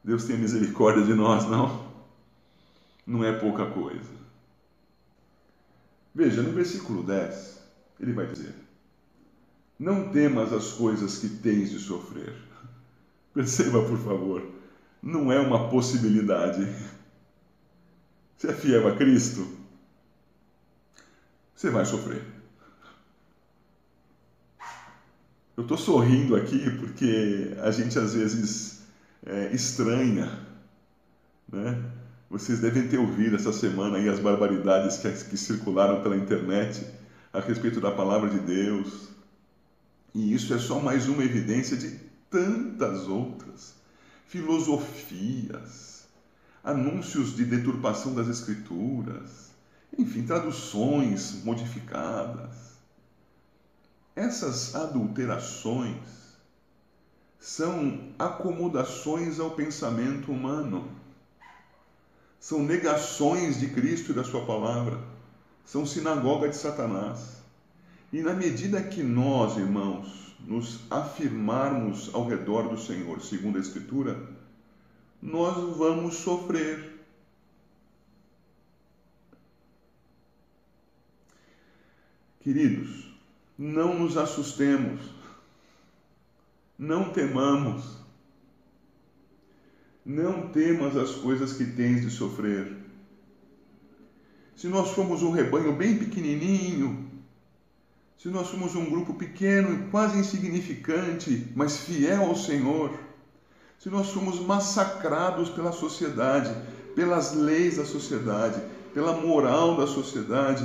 Deus 0.04 0.26
tem 0.26 0.38
misericórdia 0.38 1.04
de 1.04 1.14
nós, 1.14 1.44
não? 1.46 1.92
Não 3.04 3.24
é 3.24 3.32
pouca 3.32 3.66
coisa. 3.66 4.12
Veja, 6.14 6.40
no 6.40 6.52
versículo 6.52 7.02
10, 7.02 7.60
ele 7.98 8.12
vai 8.12 8.26
dizer: 8.28 8.61
Não 9.82 10.10
temas 10.10 10.52
as 10.52 10.72
coisas 10.72 11.18
que 11.18 11.28
tens 11.28 11.70
de 11.70 11.78
sofrer. 11.78 12.34
Perceba, 13.34 13.82
por 13.82 13.98
favor, 13.98 14.42
não 15.02 15.32
é 15.32 15.40
uma 15.40 15.68
possibilidade 15.68 16.68
você 18.42 18.48
é 18.48 18.54
fiel 18.54 18.88
a 18.88 18.96
Cristo, 18.96 19.46
você 21.54 21.70
vai 21.70 21.86
sofrer. 21.86 22.24
Eu 25.56 25.62
estou 25.62 25.78
sorrindo 25.78 26.34
aqui 26.34 26.68
porque 26.80 27.56
a 27.62 27.70
gente 27.70 27.96
às 27.96 28.14
vezes 28.14 28.82
é, 29.24 29.54
estranha, 29.54 30.44
né? 31.52 31.80
Vocês 32.28 32.58
devem 32.58 32.88
ter 32.88 32.98
ouvido 32.98 33.36
essa 33.36 33.52
semana 33.52 33.98
aí 33.98 34.08
as 34.08 34.18
barbaridades 34.18 34.98
que, 34.98 35.08
que 35.30 35.36
circularam 35.36 36.02
pela 36.02 36.16
internet 36.16 36.84
a 37.32 37.38
respeito 37.38 37.80
da 37.80 37.92
palavra 37.92 38.28
de 38.28 38.40
Deus. 38.40 39.11
E 40.14 40.34
isso 40.34 40.52
é 40.52 40.58
só 40.58 40.78
mais 40.78 41.08
uma 41.08 41.24
evidência 41.24 41.76
de 41.76 41.98
tantas 42.28 43.08
outras 43.08 43.74
filosofias, 44.26 46.04
anúncios 46.64 47.36
de 47.36 47.44
deturpação 47.44 48.14
das 48.14 48.28
escrituras, 48.28 49.50
enfim, 49.98 50.24
traduções 50.24 51.42
modificadas. 51.44 52.72
Essas 54.16 54.74
adulterações 54.74 56.22
são 57.38 58.12
acomodações 58.18 59.40
ao 59.40 59.50
pensamento 59.50 60.30
humano, 60.30 60.90
são 62.38 62.62
negações 62.62 63.60
de 63.60 63.68
Cristo 63.68 64.12
e 64.12 64.14
da 64.14 64.24
Sua 64.24 64.46
palavra, 64.46 64.98
são 65.64 65.84
sinagoga 65.84 66.48
de 66.48 66.56
Satanás. 66.56 67.41
E 68.12 68.20
na 68.20 68.34
medida 68.34 68.82
que 68.82 69.02
nós, 69.02 69.56
irmãos, 69.56 70.36
nos 70.40 70.80
afirmarmos 70.90 72.14
ao 72.14 72.26
redor 72.28 72.68
do 72.68 72.78
Senhor, 72.78 73.22
segundo 73.22 73.56
a 73.56 73.60
Escritura, 73.60 74.28
nós 75.20 75.76
vamos 75.76 76.16
sofrer. 76.16 76.92
Queridos, 82.40 83.08
não 83.56 83.98
nos 83.98 84.16
assustemos, 84.16 85.00
não 86.76 87.10
temamos, 87.10 87.96
não 90.04 90.48
temas 90.48 90.96
as 90.96 91.12
coisas 91.12 91.52
que 91.52 91.64
tens 91.64 92.02
de 92.02 92.10
sofrer. 92.10 92.76
Se 94.56 94.66
nós 94.66 94.90
formos 94.90 95.22
um 95.22 95.30
rebanho 95.30 95.74
bem 95.74 95.96
pequenininho, 95.96 97.11
se 98.22 98.28
nós 98.28 98.46
somos 98.46 98.76
um 98.76 98.88
grupo 98.88 99.14
pequeno, 99.14 99.90
quase 99.90 100.16
insignificante, 100.16 101.50
mas 101.56 101.78
fiel 101.78 102.26
ao 102.26 102.36
Senhor, 102.36 102.96
se 103.80 103.90
nós 103.90 104.06
somos 104.06 104.38
massacrados 104.38 105.50
pela 105.50 105.72
sociedade, 105.72 106.54
pelas 106.94 107.34
leis 107.34 107.78
da 107.78 107.84
sociedade, 107.84 108.62
pela 108.94 109.12
moral 109.12 109.76
da 109.76 109.88
sociedade, 109.88 110.64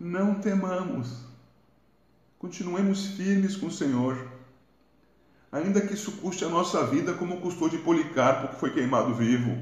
não 0.00 0.34
temamos. 0.34 1.20
Continuemos 2.40 3.06
firmes 3.06 3.54
com 3.54 3.66
o 3.66 3.72
Senhor. 3.72 4.26
Ainda 5.52 5.80
que 5.80 5.94
isso 5.94 6.10
custe 6.10 6.44
a 6.44 6.48
nossa 6.48 6.84
vida, 6.86 7.14
como 7.14 7.40
custou 7.40 7.68
de 7.68 7.78
Policarpo, 7.78 8.48
que 8.48 8.58
foi 8.58 8.72
queimado 8.72 9.14
vivo. 9.14 9.56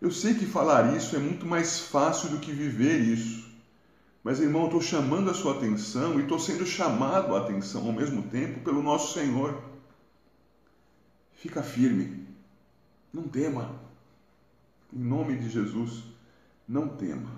Eu 0.00 0.12
sei 0.12 0.34
que 0.34 0.46
falar 0.46 0.96
isso 0.96 1.16
é 1.16 1.18
muito 1.18 1.44
mais 1.44 1.80
fácil 1.80 2.28
do 2.28 2.38
que 2.38 2.52
viver 2.52 3.00
isso. 3.00 3.43
Mas, 4.24 4.40
irmão, 4.40 4.64
estou 4.64 4.80
chamando 4.80 5.30
a 5.30 5.34
sua 5.34 5.58
atenção 5.58 6.18
e 6.18 6.22
estou 6.22 6.38
sendo 6.38 6.64
chamado 6.64 7.36
a 7.36 7.40
atenção 7.40 7.86
ao 7.86 7.92
mesmo 7.92 8.22
tempo 8.22 8.60
pelo 8.60 8.82
nosso 8.82 9.12
Senhor. 9.12 9.62
Fica 11.34 11.62
firme. 11.62 12.26
Não 13.12 13.28
tema. 13.28 13.78
Em 14.90 14.98
nome 14.98 15.36
de 15.36 15.50
Jesus, 15.50 16.04
não 16.66 16.88
tema. 16.88 17.30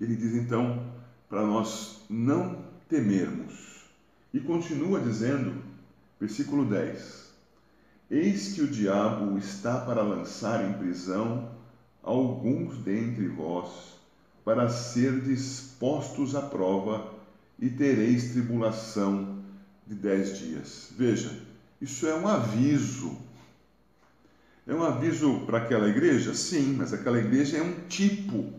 Ele 0.00 0.16
diz 0.16 0.34
então 0.34 0.92
para 1.28 1.46
nós 1.46 2.02
não 2.10 2.64
temermos. 2.88 3.84
E 4.34 4.40
continua 4.40 5.00
dizendo, 5.00 5.62
versículo 6.18 6.64
10: 6.64 7.32
Eis 8.10 8.54
que 8.54 8.62
o 8.62 8.68
diabo 8.68 9.38
está 9.38 9.80
para 9.80 10.02
lançar 10.02 10.68
em 10.68 10.72
prisão 10.78 11.56
alguns 12.02 12.78
dentre 12.78 13.28
vós, 13.28 13.97
para 14.48 14.70
ser 14.70 15.20
dispostos 15.20 16.34
à 16.34 16.40
prova, 16.40 17.12
e 17.58 17.68
tereis 17.68 18.32
tribulação 18.32 19.42
de 19.86 19.94
dez 19.94 20.38
dias. 20.38 20.88
Veja, 20.96 21.38
isso 21.82 22.06
é 22.06 22.14
um 22.14 22.26
aviso. 22.26 23.14
É 24.66 24.72
um 24.72 24.82
aviso 24.82 25.40
para 25.40 25.58
aquela 25.58 25.86
igreja? 25.86 26.32
Sim, 26.32 26.76
mas 26.78 26.94
aquela 26.94 27.18
igreja 27.18 27.58
é 27.58 27.62
um 27.62 27.74
tipo. 27.88 28.50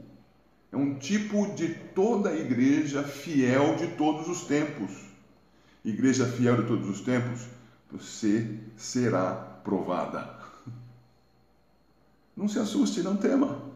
É 0.72 0.78
um 0.78 0.94
tipo 0.94 1.56
de 1.56 1.70
toda 1.96 2.30
a 2.30 2.38
igreja 2.38 3.02
fiel 3.02 3.76
de 3.76 3.88
todos 3.88 4.28
os 4.28 4.42
tempos. 4.42 4.92
Igreja 5.84 6.28
fiel 6.28 6.58
de 6.58 6.68
todos 6.68 6.88
os 6.88 7.02
tempos, 7.02 7.48
você 7.92 8.60
será 8.78 9.32
provada. 9.64 10.38
Não 12.38 12.48
se 12.48 12.60
assuste, 12.60 13.02
não 13.02 13.18
tema. 13.18 13.69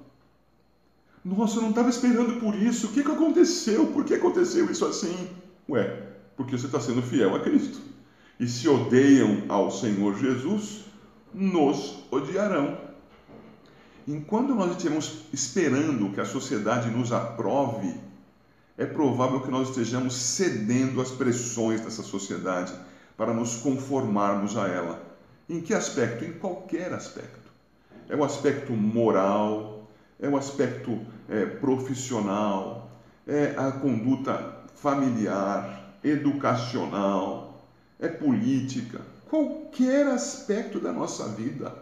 Nossa, 1.24 1.58
eu 1.58 1.62
não 1.62 1.70
estava 1.70 1.90
esperando 1.90 2.40
por 2.40 2.54
isso. 2.56 2.88
O 2.88 2.92
que, 2.92 3.04
que 3.04 3.12
aconteceu? 3.12 3.88
Por 3.88 4.04
que 4.04 4.16
aconteceu 4.16 4.70
isso 4.70 4.86
assim? 4.86 5.30
Ué, 5.70 6.04
porque 6.36 6.58
você 6.58 6.66
está 6.66 6.80
sendo 6.80 7.02
fiel 7.02 7.36
a 7.36 7.40
Cristo 7.40 7.80
e 8.40 8.48
se 8.48 8.68
odeiam 8.68 9.44
ao 9.48 9.72
Senhor 9.72 10.18
Jesus, 10.18 10.84
nos 11.34 12.04
odiarão. 12.12 12.78
Enquanto 14.06 14.54
nós 14.54 14.72
estivermos 14.72 15.24
esperando 15.32 16.12
que 16.12 16.20
a 16.20 16.26
sociedade 16.26 16.90
nos 16.90 17.14
aprove, 17.14 17.96
é 18.78 18.86
provável 18.86 19.40
que 19.40 19.52
nós 19.52 19.70
estejamos 19.70 20.16
cedendo 20.16 21.00
às 21.00 21.12
pressões 21.12 21.80
dessa 21.80 22.04
sociedade 22.04 22.74
para 23.16 23.34
nos 23.34 23.56
conformarmos 23.58 24.58
a 24.58 24.68
ela. 24.68 25.02
Em 25.48 25.62
que 25.62 25.74
aspecto? 25.74 26.26
Em 26.26 26.34
qualquer 26.34 26.92
aspecto. 26.92 27.50
É 28.10 28.16
o 28.16 28.24
aspecto 28.26 28.74
moral, 28.74 29.88
é 30.20 30.28
o 30.28 30.36
aspecto 30.36 31.00
é, 31.30 31.46
profissional, 31.46 32.92
é 33.28 33.54
a 33.58 33.72
conduta 33.72 34.64
familiar, 34.76 35.98
educacional, 36.04 37.66
é 38.00 38.08
política, 38.08 39.02
qualquer 39.30 40.08
aspecto 40.08 40.80
da 40.80 40.92
nossa 40.92 41.30
vida. 41.30 41.74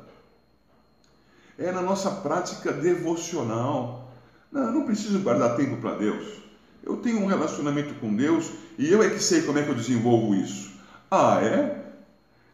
É 1.57 1.71
na 1.71 1.81
nossa 1.81 2.09
prática 2.11 2.71
devocional. 2.71 4.11
Não, 4.51 4.63
eu 4.63 4.71
não 4.71 4.85
preciso 4.85 5.19
guardar 5.19 5.55
tempo 5.55 5.77
para 5.77 5.95
Deus. 5.95 6.41
Eu 6.83 6.97
tenho 6.97 7.21
um 7.21 7.25
relacionamento 7.25 7.93
com 7.95 8.15
Deus 8.15 8.51
e 8.77 8.91
eu 8.91 9.03
é 9.03 9.09
que 9.09 9.21
sei 9.21 9.41
como 9.43 9.59
é 9.59 9.63
que 9.63 9.69
eu 9.69 9.75
desenvolvo 9.75 10.33
isso. 10.33 10.71
Ah, 11.09 11.39
é? 11.43 11.81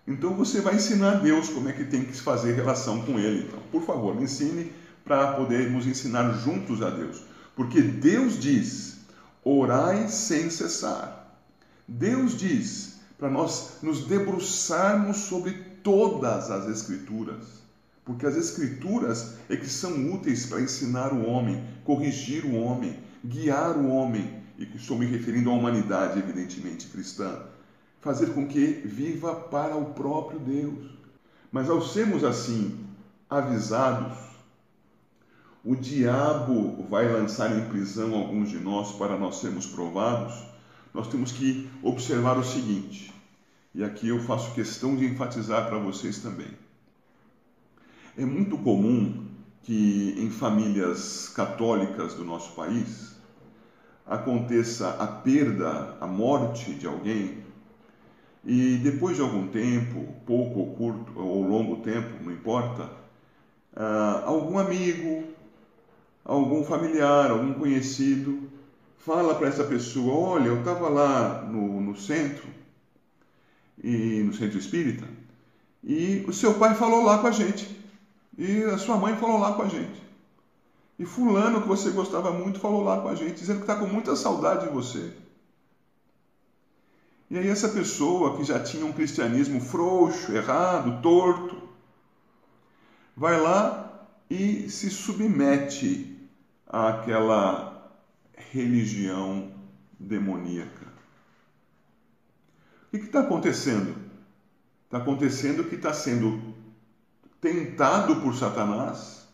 Então 0.08 0.34
você 0.34 0.62
vai 0.62 0.76
ensinar 0.76 1.12
a 1.12 1.16
Deus 1.16 1.50
como 1.50 1.70
é 1.70 1.74
que 1.74 1.86
tem 1.86 2.04
que 2.04 2.16
se 2.16 2.22
fazer 2.22 2.54
relação 2.54 3.02
com 3.04 3.20
Ele. 3.20 3.46
Então, 3.46 3.60
por 3.72 3.84
favor, 3.84 4.16
me 4.16 4.24
ensine 4.24 4.72
para 5.08 5.34
podermos 5.34 5.88
ensinar 5.88 6.34
juntos 6.34 6.82
a 6.82 6.90
Deus. 6.90 7.24
Porque 7.56 7.82
Deus 7.82 8.40
diz: 8.40 8.98
orai 9.44 10.08
sem 10.10 10.50
cessar. 10.50 11.36
Deus 11.88 12.38
diz 12.38 12.98
para 13.18 13.30
nós 13.30 13.78
nos 13.82 14.06
debruçarmos 14.06 15.18
sobre 15.18 15.54
todas 15.82 16.52
as 16.52 16.68
Escrituras. 16.68 17.46
Porque 18.06 18.26
as 18.26 18.36
Escrituras 18.36 19.36
é 19.50 19.56
que 19.56 19.70
são 19.70 20.14
úteis 20.14 20.46
para 20.46 20.62
ensinar 20.62 21.12
o 21.12 21.26
homem, 21.26 21.64
corrigir 21.84 22.46
o 22.46 22.56
homem, 22.56 23.00
guiar 23.26 23.76
o 23.76 23.90
homem, 23.90 24.44
e 24.58 24.64
estou 24.76 24.98
me 24.98 25.06
referindo 25.06 25.50
à 25.50 25.54
humanidade, 25.54 26.20
evidentemente 26.20 26.88
cristã, 26.88 27.44
fazer 28.02 28.28
com 28.34 28.48
que 28.48 28.82
viva 28.86 29.36
para 29.36 29.76
o 29.76 29.94
próprio 29.94 30.40
Deus. 30.40 30.92
Mas 31.52 31.70
ao 31.70 31.82
sermos 31.82 32.24
assim 32.24 32.86
avisados, 33.30 34.18
o 35.68 35.76
diabo 35.76 36.82
vai 36.90 37.12
lançar 37.12 37.54
em 37.54 37.68
prisão 37.68 38.16
alguns 38.16 38.50
de 38.50 38.58
nós 38.58 38.94
para 38.94 39.18
nós 39.18 39.42
sermos 39.42 39.66
provados, 39.66 40.34
nós 40.94 41.10
temos 41.10 41.34
que 41.34 41.70
observar 41.84 42.38
o 42.38 42.44
seguinte, 42.44 43.14
e 43.76 43.84
aqui 43.84 44.08
eu 44.08 44.18
faço 44.22 44.54
questão 44.54 44.96
de 44.96 45.06
enfatizar 45.06 45.68
para 45.68 45.78
vocês 45.78 46.20
também. 46.20 46.48
É 48.18 48.26
muito 48.26 48.58
comum 48.60 49.28
que 49.64 50.16
em 50.18 50.30
famílias 50.30 51.28
católicas 51.36 52.14
do 52.14 52.24
nosso 52.24 52.56
país 52.56 53.18
aconteça 54.06 54.92
a 54.92 55.06
perda, 55.06 55.98
a 56.00 56.08
morte 56.08 56.76
de 56.76 56.88
alguém 56.88 57.44
e 58.46 58.78
depois 58.78 59.18
de 59.18 59.22
algum 59.22 59.48
tempo, 59.50 60.16
pouco 60.26 60.62
ou 60.62 60.76
curto 60.76 61.12
ou 61.20 61.46
longo 61.46 61.82
tempo, 61.82 62.24
não 62.24 62.32
importa, 62.32 62.90
ah, 63.76 64.24
algum 64.26 64.58
amigo, 64.58 65.36
algum 66.28 66.64
familiar, 66.64 67.32
algum 67.32 67.54
conhecido 67.54 68.52
fala 68.98 69.34
para 69.36 69.48
essa 69.48 69.64
pessoa: 69.64 70.14
Olha, 70.14 70.48
eu 70.48 70.60
estava 70.60 70.90
lá 70.90 71.44
no, 71.44 71.80
no 71.80 71.98
centro, 71.98 72.46
e 73.82 74.22
no 74.24 74.34
centro 74.34 74.60
espírita, 74.60 75.08
e 75.82 76.26
o 76.28 76.34
seu 76.34 76.56
pai 76.56 76.76
falou 76.76 77.04
lá 77.04 77.20
com 77.20 77.28
a 77.28 77.32
gente, 77.32 77.82
e 78.38 78.64
a 78.66 78.78
sua 78.78 78.98
mãe 78.98 79.16
falou 79.16 79.40
lá 79.40 79.54
com 79.54 79.62
a 79.62 79.68
gente. 79.68 80.06
E 81.00 81.06
fulano 81.06 81.62
que 81.62 81.68
você 81.68 81.92
gostava 81.92 82.32
muito 82.32 82.60
falou 82.60 82.84
lá 82.84 83.00
com 83.00 83.08
a 83.08 83.16
gente, 83.16 83.40
dizendo 83.40 83.58
que 83.58 83.64
está 83.64 83.76
com 83.76 83.86
muita 83.86 84.16
saudade 84.16 84.68
de 84.68 84.74
você. 84.74 85.14
E 87.30 87.38
aí 87.38 87.48
essa 87.48 87.70
pessoa 87.70 88.36
que 88.36 88.44
já 88.44 88.60
tinha 88.60 88.86
um 88.86 88.92
cristianismo 88.92 89.62
frouxo, 89.62 90.32
errado, 90.32 91.02
torto, 91.02 91.62
vai 93.16 93.40
lá 93.40 94.08
e 94.30 94.70
se 94.70 94.90
submete 94.90 96.17
àquela 96.70 97.92
religião 98.52 99.52
demoníaca. 100.00 100.88
O 102.88 102.98
que 102.98 103.06
está 103.06 103.22
acontecendo? 103.22 103.96
Está 104.86 104.98
acontecendo 104.98 105.66
que 105.66 105.76
está 105.76 105.94
sendo 105.94 106.56
tentado 107.42 108.22
por 108.22 108.36
Satanás 108.36 109.28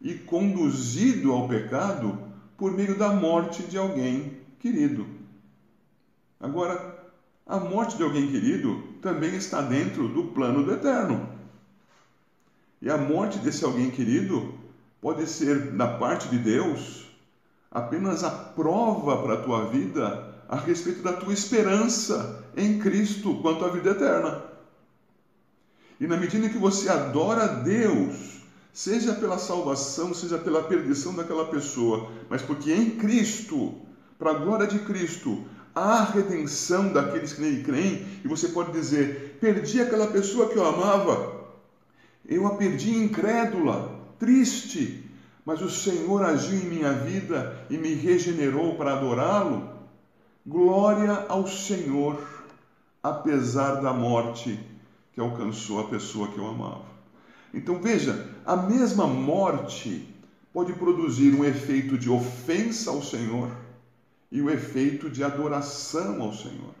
e 0.00 0.14
conduzido 0.14 1.32
ao 1.32 1.48
pecado 1.48 2.18
por 2.56 2.72
meio 2.72 2.96
da 2.98 3.10
morte 3.10 3.62
de 3.62 3.78
alguém 3.78 4.40
querido. 4.58 5.06
Agora, 6.40 6.98
a 7.46 7.58
morte 7.58 7.96
de 7.96 8.02
alguém 8.02 8.30
querido 8.30 8.82
também 9.00 9.34
está 9.34 9.62
dentro 9.62 10.08
do 10.08 10.24
plano 10.24 10.64
do 10.64 10.72
eterno. 10.72 11.28
E 12.82 12.90
a 12.90 12.98
morte 12.98 13.38
desse 13.38 13.64
alguém 13.64 13.90
querido 13.90 14.54
pode 15.00 15.26
ser, 15.26 15.72
da 15.72 15.86
parte 15.86 16.28
de 16.28 16.38
Deus, 16.38 17.06
apenas 17.70 18.24
a 18.24 18.30
prova 18.30 19.22
para 19.22 19.34
a 19.34 19.42
tua 19.42 19.66
vida 19.66 20.34
a 20.48 20.56
respeito 20.56 21.02
da 21.02 21.12
tua 21.12 21.32
esperança 21.32 22.42
em 22.56 22.78
Cristo 22.78 23.34
quanto 23.42 23.64
à 23.64 23.68
vida 23.68 23.90
eterna. 23.90 24.42
E 26.00 26.06
na 26.06 26.16
medida 26.16 26.48
que 26.48 26.58
você 26.58 26.88
adora 26.88 27.44
a 27.44 27.46
Deus, 27.46 28.40
seja 28.72 29.12
pela 29.12 29.38
salvação, 29.38 30.14
seja 30.14 30.38
pela 30.38 30.62
perdição 30.62 31.14
daquela 31.14 31.46
pessoa, 31.46 32.10
mas 32.30 32.40
porque 32.40 32.72
em 32.72 32.92
Cristo, 32.92 33.74
para 34.18 34.30
a 34.30 34.34
glória 34.34 34.66
de 34.66 34.78
Cristo, 34.78 35.44
há 35.74 36.04
redenção 36.04 36.92
daqueles 36.92 37.32
que 37.32 37.40
nele 37.40 37.62
creem, 37.62 38.06
e 38.24 38.28
você 38.28 38.48
pode 38.48 38.72
dizer: 38.72 39.36
perdi 39.40 39.80
aquela 39.80 40.06
pessoa 40.06 40.48
que 40.48 40.56
eu 40.56 40.64
amava, 40.64 41.46
eu 42.26 42.46
a 42.46 42.56
perdi 42.56 42.96
incrédula, 42.96 43.97
triste, 44.18 45.04
mas 45.44 45.62
o 45.62 45.70
Senhor 45.70 46.22
agiu 46.22 46.58
em 46.58 46.68
minha 46.68 46.92
vida 46.92 47.66
e 47.70 47.78
me 47.78 47.94
regenerou 47.94 48.74
para 48.76 48.94
adorá-lo. 48.94 49.70
Glória 50.46 51.26
ao 51.28 51.46
Senhor, 51.46 52.22
apesar 53.02 53.76
da 53.76 53.92
morte 53.92 54.58
que 55.12 55.20
alcançou 55.20 55.80
a 55.80 55.88
pessoa 55.88 56.28
que 56.28 56.38
eu 56.38 56.46
amava. 56.46 56.86
Então 57.52 57.80
veja, 57.80 58.28
a 58.44 58.56
mesma 58.56 59.06
morte 59.06 60.06
pode 60.52 60.72
produzir 60.74 61.34
um 61.34 61.44
efeito 61.44 61.96
de 61.96 62.10
ofensa 62.10 62.90
ao 62.90 63.02
Senhor 63.02 63.50
e 64.30 64.40
o 64.40 64.46
um 64.46 64.50
efeito 64.50 65.08
de 65.08 65.24
adoração 65.24 66.20
ao 66.22 66.32
Senhor. 66.32 66.74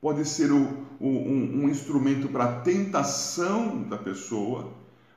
Pode 0.00 0.24
ser 0.24 0.52
o, 0.52 0.86
um, 1.00 1.64
um 1.64 1.68
instrumento 1.68 2.28
para 2.28 2.44
a 2.44 2.60
tentação 2.60 3.82
da 3.82 3.98
pessoa, 3.98 4.72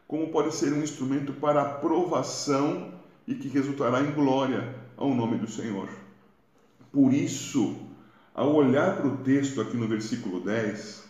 como 0.09 0.29
pode 0.29 0.55
ser 0.55 0.73
um 0.73 0.81
instrumento 0.81 1.33
para 1.33 1.61
aprovação 1.61 2.91
e 3.27 3.35
que 3.35 3.47
resultará 3.47 4.01
em 4.01 4.11
glória 4.11 4.73
ao 4.97 5.13
nome 5.13 5.37
do 5.37 5.47
Senhor. 5.47 5.87
Por 6.91 7.13
isso, 7.13 7.77
ao 8.33 8.55
olhar 8.55 8.97
para 8.97 9.07
o 9.07 9.17
texto 9.17 9.61
aqui 9.61 9.77
no 9.77 9.87
versículo 9.87 10.39
10, 10.39 11.03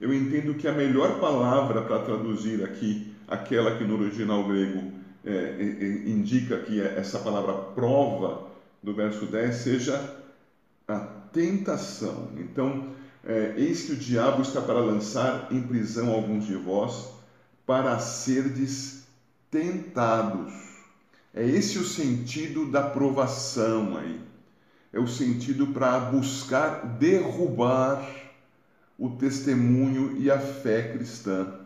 eu 0.00 0.12
entendo 0.12 0.54
que 0.54 0.66
a 0.66 0.72
melhor 0.72 1.20
palavra 1.20 1.82
para 1.82 1.98
traduzir 1.98 2.64
aqui, 2.64 3.14
aquela 3.28 3.76
que 3.76 3.84
no 3.84 4.00
original 4.00 4.42
grego 4.44 4.90
é, 5.22 5.32
é, 5.32 5.84
é 5.84 6.08
indica 6.08 6.56
que 6.60 6.80
é 6.80 6.98
essa 6.98 7.18
palavra 7.18 7.52
prova 7.52 8.46
do 8.82 8.94
verso 8.94 9.26
10, 9.26 9.54
seja 9.54 10.16
a 10.88 10.98
tentação. 11.30 12.30
Então, 12.38 12.86
é, 13.22 13.52
eis 13.58 13.84
que 13.84 13.92
o 13.92 13.96
diabo 13.96 14.40
está 14.40 14.62
para 14.62 14.80
lançar 14.80 15.48
em 15.50 15.60
prisão 15.60 16.10
alguns 16.10 16.46
de 16.46 16.54
vós, 16.54 17.15
para 17.66 17.98
serdes 17.98 19.04
tentados. 19.50 20.52
É 21.34 21.44
esse 21.44 21.78
o 21.78 21.84
sentido 21.84 22.70
da 22.70 22.82
provação 22.82 23.96
aí. 23.96 24.20
É 24.92 25.00
o 25.00 25.08
sentido 25.08 25.66
para 25.68 25.98
buscar 25.98 26.86
derrubar 26.98 28.08
o 28.98 29.10
testemunho 29.10 30.16
e 30.16 30.30
a 30.30 30.38
fé 30.38 30.92
cristã. 30.92 31.60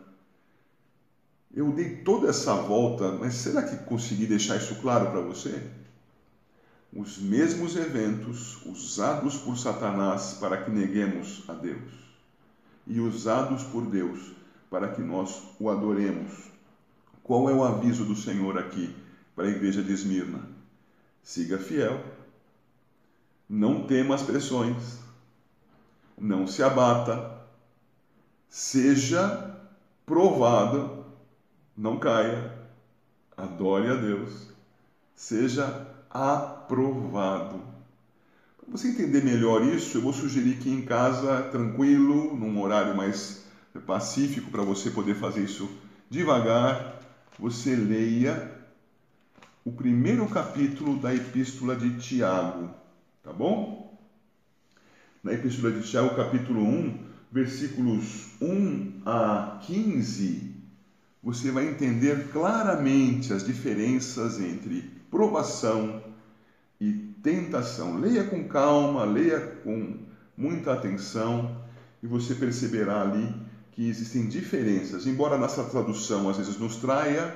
Eu 1.53 1.71
dei 1.71 1.97
toda 1.97 2.29
essa 2.29 2.53
volta, 2.55 3.11
mas 3.11 3.35
será 3.35 3.61
que 3.63 3.77
consegui 3.85 4.25
deixar 4.25 4.57
isso 4.57 4.75
claro 4.75 5.11
para 5.11 5.21
você? 5.21 5.61
Os 6.91 7.17
mesmos 7.17 7.77
eventos 7.77 8.65
usados 8.65 9.37
por 9.37 9.57
Satanás 9.57 10.37
para 10.39 10.63
que 10.63 10.71
neguemos 10.71 11.43
a 11.47 11.53
Deus 11.53 11.91
e 12.85 12.99
usados 12.99 13.63
por 13.63 13.85
Deus 13.85 14.40
para 14.71 14.87
que 14.87 15.01
nós 15.01 15.43
o 15.59 15.69
adoremos. 15.69 16.49
Qual 17.21 17.47
é 17.47 17.53
o 17.53 17.63
aviso 17.63 18.03
do 18.03 18.15
Senhor 18.15 18.57
aqui 18.57 18.95
para 19.35 19.45
a 19.45 19.49
igreja 19.51 19.83
de 19.83 19.93
Esmirna? 19.93 20.39
Siga 21.21 21.59
fiel, 21.59 22.03
não 23.47 23.85
tema 23.85 24.15
as 24.15 24.23
pressões, 24.23 24.97
não 26.17 26.47
se 26.47 26.63
abata, 26.63 27.39
seja 28.49 29.55
provado 30.03 31.01
não 31.81 31.97
caia, 31.97 32.51
adore 33.35 33.89
a 33.89 33.95
Deus, 33.95 34.49
seja 35.15 35.87
aprovado. 36.09 37.61
Para 38.57 38.77
você 38.77 38.89
entender 38.89 39.23
melhor 39.23 39.63
isso, 39.63 39.97
eu 39.97 40.01
vou 40.01 40.13
sugerir 40.13 40.57
que 40.59 40.69
em 40.69 40.83
casa, 40.83 41.43
tranquilo, 41.43 42.35
num 42.35 42.61
horário 42.61 42.95
mais 42.95 43.40
pacífico, 43.79 44.51
para 44.51 44.63
você 44.63 44.89
poder 44.89 45.15
fazer 45.15 45.43
isso 45.43 45.69
devagar, 46.09 46.99
você 47.39 47.75
leia 47.75 48.51
o 49.63 49.71
primeiro 49.71 50.27
capítulo 50.27 50.97
da 50.97 51.13
Epístola 51.13 51.75
de 51.75 51.97
Tiago, 51.97 52.69
tá 53.23 53.31
bom? 53.31 53.97
Na 55.23 55.33
Epístola 55.33 55.71
de 55.71 55.87
Tiago, 55.87 56.15
capítulo 56.15 56.63
1, 56.63 56.99
versículos 57.31 58.27
1 58.41 59.01
a 59.05 59.59
15, 59.61 60.55
você 61.23 61.51
vai 61.51 61.67
entender 61.67 62.29
claramente 62.31 63.31
as 63.31 63.43
diferenças 63.43 64.39
entre 64.39 64.89
provação 65.09 66.03
e 66.79 66.91
tentação. 67.21 67.99
Leia 67.99 68.23
com 68.23 68.47
calma, 68.47 69.05
leia 69.05 69.39
com 69.63 69.97
muita 70.35 70.73
atenção 70.73 71.61
e 72.01 72.07
você 72.07 72.33
perceberá 72.33 73.01
ali 73.01 73.31
que 73.81 73.89
existem 73.89 74.27
diferenças. 74.27 75.07
Embora 75.07 75.39
nossa 75.39 75.63
tradução 75.63 76.29
às 76.29 76.37
vezes 76.37 76.55
nos 76.59 76.75
traia, 76.75 77.35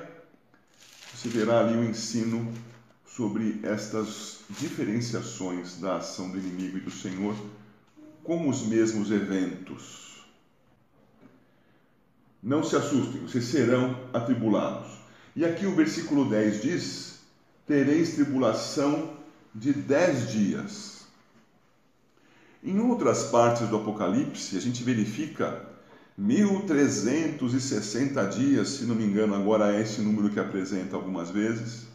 você 1.12 1.28
verá 1.28 1.58
ali 1.58 1.76
o 1.76 1.82
ensino 1.82 2.54
sobre 3.04 3.58
estas 3.64 4.42
diferenciações 4.50 5.80
da 5.80 5.96
ação 5.96 6.30
do 6.30 6.38
inimigo 6.38 6.78
e 6.78 6.82
do 6.82 6.90
Senhor 6.90 7.34
com 8.22 8.48
os 8.48 8.62
mesmos 8.62 9.10
eventos. 9.10 10.24
Não 12.40 12.62
se 12.62 12.76
assustem, 12.76 13.22
vocês 13.22 13.46
serão 13.46 13.98
atribulados. 14.12 14.98
E 15.34 15.44
aqui 15.44 15.66
o 15.66 15.74
versículo 15.74 16.30
10 16.30 16.62
diz: 16.62 17.18
Tereis 17.66 18.14
tribulação 18.14 19.16
de 19.52 19.72
dez 19.72 20.30
dias. 20.30 21.06
Em 22.62 22.78
outras 22.78 23.24
partes 23.24 23.66
do 23.66 23.78
Apocalipse, 23.78 24.56
a 24.56 24.60
gente 24.60 24.84
verifica 24.84 25.74
1360 26.18 28.24
dias, 28.26 28.68
se 28.68 28.84
não 28.84 28.94
me 28.94 29.04
engano, 29.04 29.34
agora 29.34 29.76
é 29.76 29.82
esse 29.82 30.00
número 30.00 30.30
que 30.30 30.40
apresenta 30.40 30.96
algumas 30.96 31.30
vezes. 31.30 31.86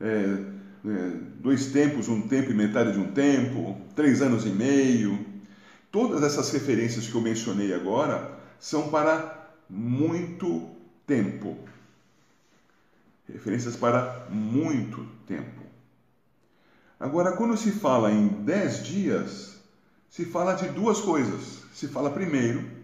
É, 0.00 0.44
é, 0.86 1.12
dois 1.40 1.66
tempos, 1.66 2.08
um 2.08 2.28
tempo 2.28 2.50
e 2.50 2.54
metade 2.54 2.92
de 2.92 3.00
um 3.00 3.12
tempo, 3.12 3.76
três 3.96 4.22
anos 4.22 4.46
e 4.46 4.50
meio, 4.50 5.26
Todas 5.90 6.22
essas 6.22 6.50
referências 6.50 7.06
que 7.06 7.14
eu 7.14 7.20
mencionei 7.20 7.72
agora 7.72 8.38
são 8.60 8.90
para 8.90 9.48
muito 9.68 10.68
tempo. 11.06 11.56
Referências 13.26 13.74
para 13.74 14.26
muito 14.28 15.06
tempo. 15.26 15.62
Agora, 17.00 17.32
quando 17.32 17.56
se 17.56 17.72
fala 17.72 18.12
em 18.12 18.28
dez 18.28 18.84
dias, 18.84 19.58
se 20.10 20.26
fala 20.26 20.54
de 20.54 20.68
duas 20.68 21.00
coisas. 21.00 21.62
Se 21.72 21.88
fala 21.88 22.10
primeiro 22.10 22.77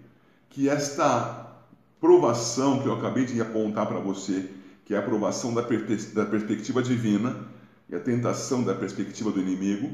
que 0.54 0.68
esta 0.68 1.52
provação 2.00 2.80
que 2.80 2.86
eu 2.86 2.94
acabei 2.94 3.24
de 3.24 3.40
apontar 3.40 3.88
para 3.88 3.98
você, 3.98 4.48
que 4.84 4.94
é 4.94 4.96
a 4.96 5.00
aprovação 5.00 5.52
da, 5.52 5.62
da 5.62 6.26
perspectiva 6.26 6.80
divina 6.80 7.48
e 7.88 7.96
a 7.96 7.98
tentação 7.98 8.62
da 8.62 8.72
perspectiva 8.72 9.32
do 9.32 9.40
inimigo, 9.40 9.90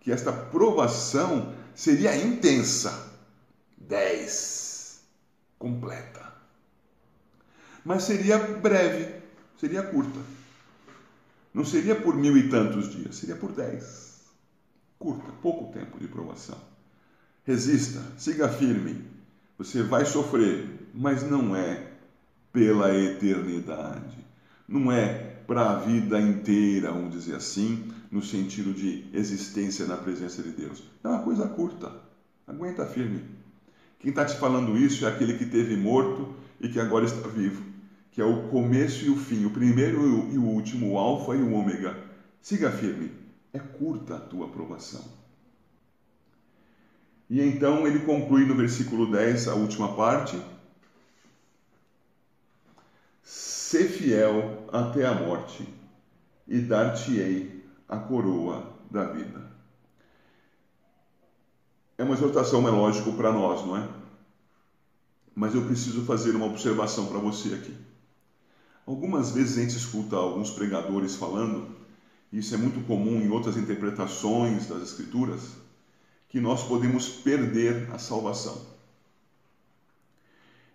que 0.00 0.12
esta 0.12 0.30
provação 0.30 1.54
seria 1.74 2.14
intensa. 2.14 3.14
10 3.78 5.00
completa. 5.58 6.34
Mas 7.82 8.02
seria 8.02 8.36
breve, 8.38 9.22
seria 9.58 9.82
curta. 9.82 10.20
Não 11.54 11.64
seria 11.64 11.94
por 11.94 12.14
mil 12.14 12.36
e 12.36 12.50
tantos 12.50 12.90
dias, 12.92 13.16
seria 13.16 13.36
por 13.36 13.52
dez. 13.52 14.20
Curta, 14.98 15.32
pouco 15.40 15.72
tempo 15.72 15.98
de 15.98 16.08
provação. 16.08 16.58
Resista, 17.44 18.02
siga 18.18 18.50
firme. 18.50 19.13
Você 19.56 19.82
vai 19.82 20.04
sofrer, 20.04 20.88
mas 20.92 21.22
não 21.22 21.54
é 21.54 21.92
pela 22.52 22.92
eternidade. 22.92 24.18
Não 24.66 24.90
é 24.90 25.34
para 25.46 25.70
a 25.70 25.78
vida 25.78 26.20
inteira, 26.20 26.90
vamos 26.90 27.12
dizer 27.12 27.36
assim, 27.36 27.92
no 28.10 28.22
sentido 28.22 28.72
de 28.72 29.06
existência 29.12 29.86
na 29.86 29.96
presença 29.96 30.42
de 30.42 30.50
Deus. 30.50 30.82
É 31.02 31.08
uma 31.08 31.22
coisa 31.22 31.46
curta. 31.46 31.92
Aguenta 32.46 32.84
firme. 32.86 33.22
Quem 34.00 34.10
está 34.10 34.24
te 34.24 34.36
falando 34.36 34.76
isso 34.76 35.04
é 35.04 35.08
aquele 35.08 35.38
que 35.38 35.46
teve 35.46 35.76
morto 35.76 36.34
e 36.60 36.68
que 36.68 36.80
agora 36.80 37.04
está 37.04 37.28
vivo, 37.28 37.62
que 38.10 38.20
é 38.20 38.24
o 38.24 38.48
começo 38.48 39.04
e 39.04 39.10
o 39.10 39.16
fim, 39.16 39.44
o 39.44 39.50
primeiro 39.50 40.30
e 40.32 40.36
o 40.36 40.44
último, 40.44 40.92
o 40.92 40.98
alfa 40.98 41.34
e 41.34 41.42
o 41.42 41.52
ômega. 41.52 41.96
Siga 42.40 42.70
firme. 42.70 43.12
É 43.52 43.58
curta 43.58 44.16
a 44.16 44.20
tua 44.20 44.46
aprovação. 44.46 45.23
E 47.34 47.40
então 47.40 47.84
ele 47.84 47.98
conclui 48.06 48.44
no 48.44 48.54
versículo 48.54 49.10
10, 49.10 49.48
a 49.48 49.54
última 49.54 49.96
parte. 49.96 50.40
Ser 53.24 53.88
fiel 53.88 54.68
até 54.72 55.04
a 55.04 55.14
morte, 55.14 55.68
e 56.46 56.60
dar-te-ei 56.60 57.66
a 57.88 57.98
coroa 57.98 58.72
da 58.88 59.02
vida. 59.06 59.50
É 61.98 62.04
uma 62.04 62.14
exortação, 62.14 62.68
é 62.68 62.70
lógico, 62.70 63.12
para 63.14 63.32
nós, 63.32 63.66
não 63.66 63.78
é? 63.78 63.88
Mas 65.34 65.56
eu 65.56 65.64
preciso 65.64 66.04
fazer 66.04 66.36
uma 66.36 66.46
observação 66.46 67.08
para 67.08 67.18
você 67.18 67.54
aqui. 67.54 67.76
Algumas 68.86 69.32
vezes 69.32 69.58
a 69.58 69.60
gente 69.62 69.76
escuta 69.76 70.14
alguns 70.14 70.52
pregadores 70.52 71.16
falando, 71.16 71.66
e 72.30 72.38
isso 72.38 72.54
é 72.54 72.58
muito 72.58 72.86
comum 72.86 73.20
em 73.20 73.28
outras 73.28 73.56
interpretações 73.56 74.68
das 74.68 74.84
Escrituras, 74.84 75.63
que 76.34 76.40
nós 76.40 76.64
podemos 76.64 77.08
perder 77.08 77.88
a 77.92 77.98
salvação. 77.98 78.60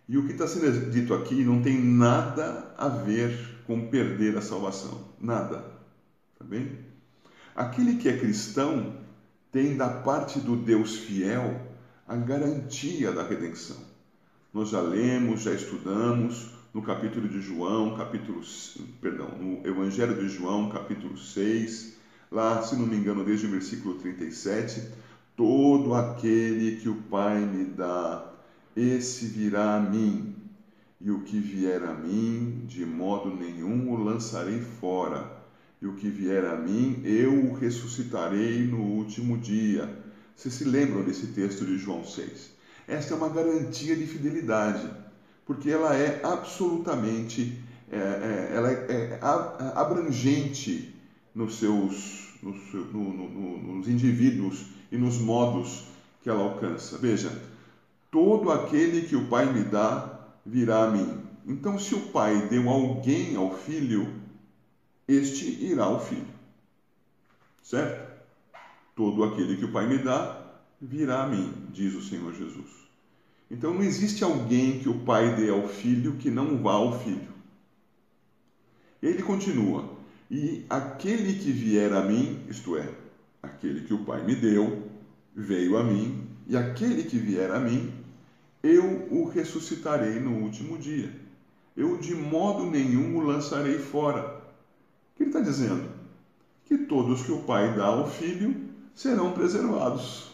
E 0.07 0.17
o 0.17 0.25
que 0.25 0.31
está 0.31 0.47
sendo 0.47 0.89
dito 0.89 1.13
aqui 1.13 1.43
não 1.43 1.61
tem 1.61 1.77
nada 1.77 2.73
a 2.77 2.87
ver 2.87 3.37
com 3.67 3.89
perder 3.89 4.37
a 4.37 4.41
salvação. 4.41 5.09
Nada. 5.19 5.65
Tá 6.37 6.45
bem? 6.45 6.79
Aquele 7.53 7.97
que 7.97 8.07
é 8.07 8.17
cristão 8.17 8.95
tem 9.51 9.75
da 9.75 9.89
parte 9.89 10.39
do 10.39 10.55
Deus 10.55 10.95
fiel 10.95 11.59
a 12.07 12.15
garantia 12.15 13.11
da 13.11 13.27
redenção. 13.27 13.75
Nós 14.53 14.69
já 14.69 14.79
lemos, 14.79 15.41
já 15.41 15.51
estudamos 15.51 16.51
no 16.73 16.81
capítulo 16.81 17.27
de 17.27 17.41
João, 17.41 17.97
capítulo, 17.97 18.41
perdão, 19.01 19.27
no 19.37 19.67
Evangelho 19.67 20.15
de 20.15 20.29
João, 20.29 20.69
capítulo 20.69 21.17
6, 21.17 21.97
lá, 22.31 22.61
se 22.61 22.77
não 22.77 22.85
me 22.85 22.95
engano, 22.95 23.25
desde 23.25 23.45
o 23.45 23.51
versículo 23.51 23.95
37, 23.95 25.08
todo 25.39 25.95
aquele 25.95 26.81
que 26.81 26.89
o 26.89 26.95
Pai 26.95 27.39
me 27.39 27.63
dá, 27.63 28.29
esse 28.75 29.25
virá 29.27 29.77
a 29.77 29.79
mim, 29.79 30.35
e 30.99 31.09
o 31.09 31.21
que 31.21 31.39
vier 31.39 31.81
a 31.81 31.93
mim, 31.93 32.65
de 32.67 32.85
modo 32.85 33.33
nenhum 33.33 33.89
o 33.89 34.03
lançarei 34.03 34.59
fora 34.59 35.31
e 35.81 35.87
o 35.87 35.93
que 35.93 36.09
vier 36.09 36.43
a 36.43 36.57
mim, 36.57 37.01
eu 37.05 37.45
o 37.45 37.53
ressuscitarei 37.53 38.65
no 38.65 38.81
último 38.81 39.37
dia. 39.37 39.89
Vocês 40.35 40.55
se 40.55 40.65
lembram 40.65 41.05
desse 41.05 41.27
texto 41.27 41.65
de 41.65 41.77
João 41.77 42.03
6? 42.03 42.51
Esta 42.85 43.13
é 43.13 43.17
uma 43.17 43.29
garantia 43.29 43.95
de 43.95 44.05
fidelidade, 44.05 44.89
porque 45.45 45.69
ela 45.69 45.95
é 45.95 46.19
absolutamente, 46.21 47.57
é, 47.89 47.97
é, 47.97 48.51
ela 48.57 48.71
é, 48.71 48.91
é 48.91 49.19
abrangente 49.73 50.93
nos 51.33 51.59
seus, 51.59 52.33
no, 52.43 52.51
no, 52.91 53.75
nos 53.75 53.87
indivíduos 53.87 54.77
e 54.91 54.97
nos 54.97 55.17
modos 55.17 55.83
que 56.21 56.29
ela 56.29 56.43
alcança. 56.43 56.97
Veja, 56.97 57.31
todo 58.11 58.51
aquele 58.51 59.03
que 59.03 59.15
o 59.15 59.27
Pai 59.27 59.51
me 59.51 59.63
dá 59.63 60.19
virá 60.45 60.85
a 60.85 60.91
mim. 60.91 61.21
Então, 61.45 61.79
se 61.79 61.95
o 61.95 62.01
Pai 62.07 62.47
deu 62.47 62.69
alguém 62.69 63.35
ao 63.35 63.55
Filho, 63.55 64.13
este 65.07 65.45
irá 65.63 65.85
ao 65.85 65.99
filho. 65.99 66.27
Certo? 67.63 68.09
Todo 68.95 69.23
aquele 69.23 69.57
que 69.57 69.65
o 69.65 69.71
Pai 69.71 69.87
me 69.87 69.97
dá 69.97 70.39
virá 70.79 71.23
a 71.23 71.27
mim, 71.27 71.51
diz 71.73 71.93
o 71.95 72.01
Senhor 72.01 72.33
Jesus. 72.33 72.69
Então 73.49 73.73
não 73.73 73.81
existe 73.81 74.23
alguém 74.23 74.79
que 74.79 74.87
o 74.87 74.99
Pai 74.99 75.35
dê 75.35 75.49
ao 75.49 75.67
filho 75.67 76.17
que 76.17 76.29
não 76.29 76.61
vá 76.61 76.73
ao 76.73 76.99
filho. 76.99 77.33
Ele 79.01 79.23
continua: 79.23 79.97
E 80.29 80.65
aquele 80.69 81.33
que 81.39 81.51
vier 81.51 81.91
a 81.93 82.03
mim, 82.03 82.43
isto 82.47 82.77
é, 82.77 82.87
aquele 83.41 83.81
que 83.81 83.93
o 83.93 84.03
Pai 84.03 84.23
me 84.23 84.35
deu, 84.35 84.89
veio 85.35 85.77
a 85.77 85.83
mim, 85.83 86.27
e 86.47 86.57
aquele 86.57 87.03
que 87.03 87.17
vier 87.17 87.51
a 87.51 87.59
mim, 87.59 87.93
eu 88.61 89.07
o 89.11 89.29
ressuscitarei 89.29 90.19
no 90.19 90.43
último 90.43 90.77
dia. 90.77 91.13
Eu 91.77 91.97
de 91.97 92.13
modo 92.15 92.65
nenhum 92.65 93.17
o 93.17 93.21
lançarei 93.21 93.79
fora 93.79 94.39
que 95.19 95.23
ele 95.23 95.31
está 95.31 95.41
dizendo? 95.41 95.91
Que 96.63 96.77
todos 96.77 97.23
que 97.23 97.31
o 97.31 97.41
Pai 97.41 97.75
dá 97.75 97.87
ao 97.87 98.09
Filho 98.09 98.55
serão 98.95 99.33
preservados. 99.33 100.31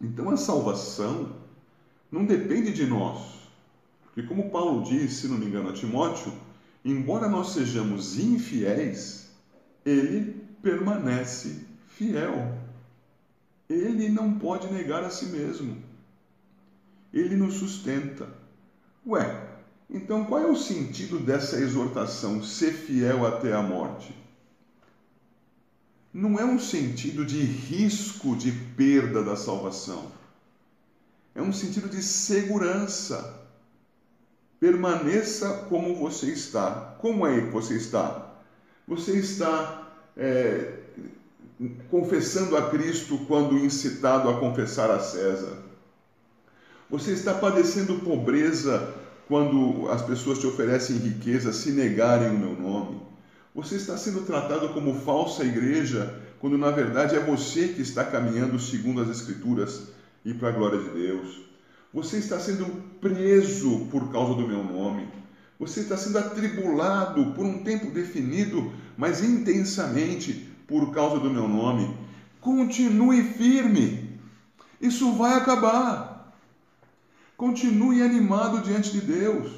Então 0.00 0.30
a 0.30 0.36
salvação 0.36 1.36
não 2.10 2.26
depende 2.26 2.72
de 2.72 2.84
nós. 2.86 3.48
Porque, 4.02 4.24
como 4.24 4.50
Paulo 4.50 4.82
disse, 4.82 5.22
se 5.22 5.28
não 5.28 5.38
me 5.38 5.46
engano, 5.46 5.68
a 5.70 5.72
Timóteo, 5.72 6.32
embora 6.84 7.28
nós 7.28 7.50
sejamos 7.50 8.18
infiéis, 8.18 9.30
ele 9.86 10.44
permanece 10.60 11.64
fiel. 12.02 12.58
Ele 13.68 14.08
não 14.08 14.38
pode 14.38 14.72
negar 14.72 15.04
a 15.04 15.10
si 15.10 15.26
mesmo. 15.26 15.82
Ele 17.12 17.36
nos 17.36 17.54
sustenta. 17.54 18.28
Ué, 19.06 19.48
então 19.88 20.24
qual 20.24 20.40
é 20.40 20.46
o 20.46 20.56
sentido 20.56 21.18
dessa 21.18 21.58
exortação, 21.58 22.42
ser 22.42 22.72
fiel 22.72 23.26
até 23.26 23.52
a 23.52 23.62
morte? 23.62 24.14
Não 26.12 26.38
é 26.38 26.44
um 26.44 26.58
sentido 26.58 27.24
de 27.24 27.40
risco 27.40 28.36
de 28.36 28.52
perda 28.52 29.22
da 29.22 29.36
salvação. 29.36 30.10
É 31.34 31.40
um 31.40 31.52
sentido 31.52 31.88
de 31.88 32.02
segurança. 32.02 33.40
Permaneça 34.60 35.66
como 35.68 35.94
você 35.96 36.26
está. 36.26 36.96
Como 37.00 37.26
é 37.26 37.40
que 37.40 37.50
você 37.50 37.76
está? 37.76 38.30
Você 38.86 39.18
está 39.18 39.90
é, 40.16 40.81
confessando 41.90 42.56
a 42.56 42.70
Cristo 42.70 43.18
quando 43.26 43.58
incitado 43.58 44.28
a 44.28 44.38
confessar 44.38 44.90
a 44.90 45.00
César? 45.00 45.58
Você 46.90 47.12
está 47.12 47.32
padecendo 47.34 48.00
pobreza 48.00 48.94
quando 49.26 49.88
as 49.90 50.02
pessoas 50.02 50.38
te 50.38 50.46
oferecem 50.46 50.96
riqueza 50.96 51.52
se 51.52 51.70
negarem 51.70 52.30
o 52.30 52.38
meu 52.38 52.54
nome? 52.54 53.00
Você 53.54 53.76
está 53.76 53.96
sendo 53.96 54.22
tratado 54.22 54.70
como 54.70 55.00
falsa 55.00 55.44
igreja 55.44 56.18
quando 56.38 56.58
na 56.58 56.70
verdade 56.70 57.16
é 57.16 57.20
você 57.20 57.68
que 57.68 57.82
está 57.82 58.04
caminhando 58.04 58.58
segundo 58.58 59.00
as 59.00 59.08
Escrituras 59.08 59.88
e 60.24 60.34
para 60.34 60.48
a 60.48 60.52
glória 60.52 60.80
de 60.80 60.90
Deus? 60.90 61.40
Você 61.94 62.16
está 62.16 62.38
sendo 62.40 62.66
preso 63.00 63.86
por 63.90 64.10
causa 64.10 64.34
do 64.34 64.48
meu 64.48 64.64
nome. 64.64 65.08
Você 65.60 65.80
está 65.80 65.96
sendo 65.96 66.18
atribulado 66.18 67.32
por 67.32 67.44
um 67.46 67.62
tempo 67.62 67.90
definido, 67.90 68.72
mas 68.96 69.22
intensamente 69.22 70.51
por 70.66 70.92
causa 70.92 71.18
do 71.18 71.30
meu 71.30 71.48
nome, 71.48 71.96
continue 72.40 73.22
firme. 73.22 74.18
Isso 74.80 75.12
vai 75.12 75.34
acabar. 75.34 76.32
Continue 77.36 78.02
animado 78.02 78.62
diante 78.62 78.92
de 78.92 79.00
Deus. 79.00 79.50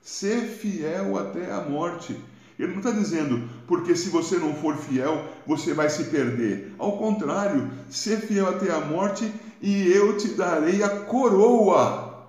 Ser 0.00 0.42
fiel 0.42 1.18
até 1.18 1.52
a 1.52 1.62
morte. 1.62 2.18
Ele 2.58 2.72
não 2.72 2.78
está 2.78 2.90
dizendo, 2.90 3.48
porque 3.66 3.96
se 3.96 4.10
você 4.10 4.38
não 4.38 4.54
for 4.54 4.76
fiel, 4.76 5.26
você 5.46 5.74
vai 5.74 5.88
se 5.88 6.04
perder. 6.04 6.74
Ao 6.78 6.96
contrário, 6.98 7.70
ser 7.88 8.20
fiel 8.20 8.48
até 8.48 8.70
a 8.70 8.80
morte 8.80 9.30
e 9.60 9.88
eu 9.88 10.16
te 10.16 10.28
darei 10.28 10.82
a 10.82 10.88
coroa 10.88 12.28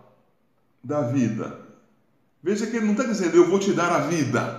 da 0.83 1.01
vida. 1.01 1.59
Veja 2.41 2.65
que 2.65 2.77
ele 2.77 2.85
não 2.85 2.93
está 2.93 3.03
dizendo, 3.03 3.35
eu 3.35 3.49
vou 3.49 3.59
te 3.59 3.73
dar 3.73 3.91
a 3.91 3.99
vida. 4.07 4.54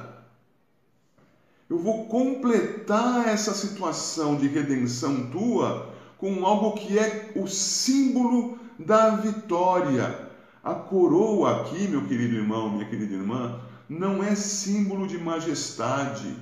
Eu 1.68 1.78
vou 1.78 2.04
completar 2.04 3.26
essa 3.26 3.52
situação 3.52 4.36
de 4.36 4.46
redenção 4.46 5.26
tua 5.30 5.92
com 6.16 6.46
algo 6.46 6.78
que 6.78 6.96
é 6.96 7.32
o 7.34 7.48
símbolo 7.48 8.56
da 8.78 9.16
vitória. 9.16 10.28
A 10.62 10.74
coroa 10.74 11.62
aqui, 11.62 11.88
meu 11.88 12.06
querido 12.06 12.36
irmão, 12.36 12.70
minha 12.70 12.88
querida 12.88 13.14
irmã, 13.14 13.60
não 13.88 14.22
é 14.22 14.36
símbolo 14.36 15.08
de 15.08 15.18
majestade. 15.18 16.36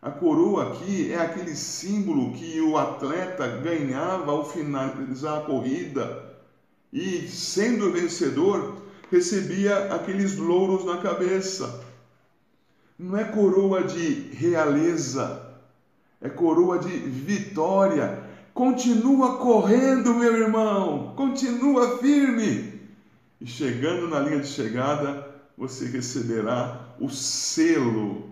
A 0.00 0.12
coroa 0.12 0.70
aqui 0.70 1.12
é 1.12 1.18
aquele 1.18 1.56
símbolo 1.56 2.32
que 2.32 2.60
o 2.60 2.78
atleta 2.78 3.48
ganhava 3.48 4.30
ao 4.30 4.48
finalizar 4.48 5.38
a 5.38 5.44
corrida 5.44 6.36
e, 6.92 7.26
sendo 7.26 7.90
vencedor, 7.90 8.76
recebia 9.10 9.92
aqueles 9.92 10.36
louros 10.36 10.84
na 10.84 10.98
cabeça 10.98 11.82
não 13.02 13.18
é 13.18 13.24
coroa 13.24 13.82
de 13.82 14.30
realeza, 14.32 15.44
é 16.20 16.28
coroa 16.28 16.78
de 16.78 16.88
vitória. 16.88 18.22
Continua 18.54 19.38
correndo, 19.38 20.14
meu 20.14 20.36
irmão, 20.36 21.12
continua 21.16 21.98
firme. 21.98 22.80
E 23.40 23.46
chegando 23.46 24.06
na 24.06 24.20
linha 24.20 24.38
de 24.38 24.46
chegada, 24.46 25.28
você 25.58 25.86
receberá 25.86 26.94
o 27.00 27.10
selo 27.10 28.30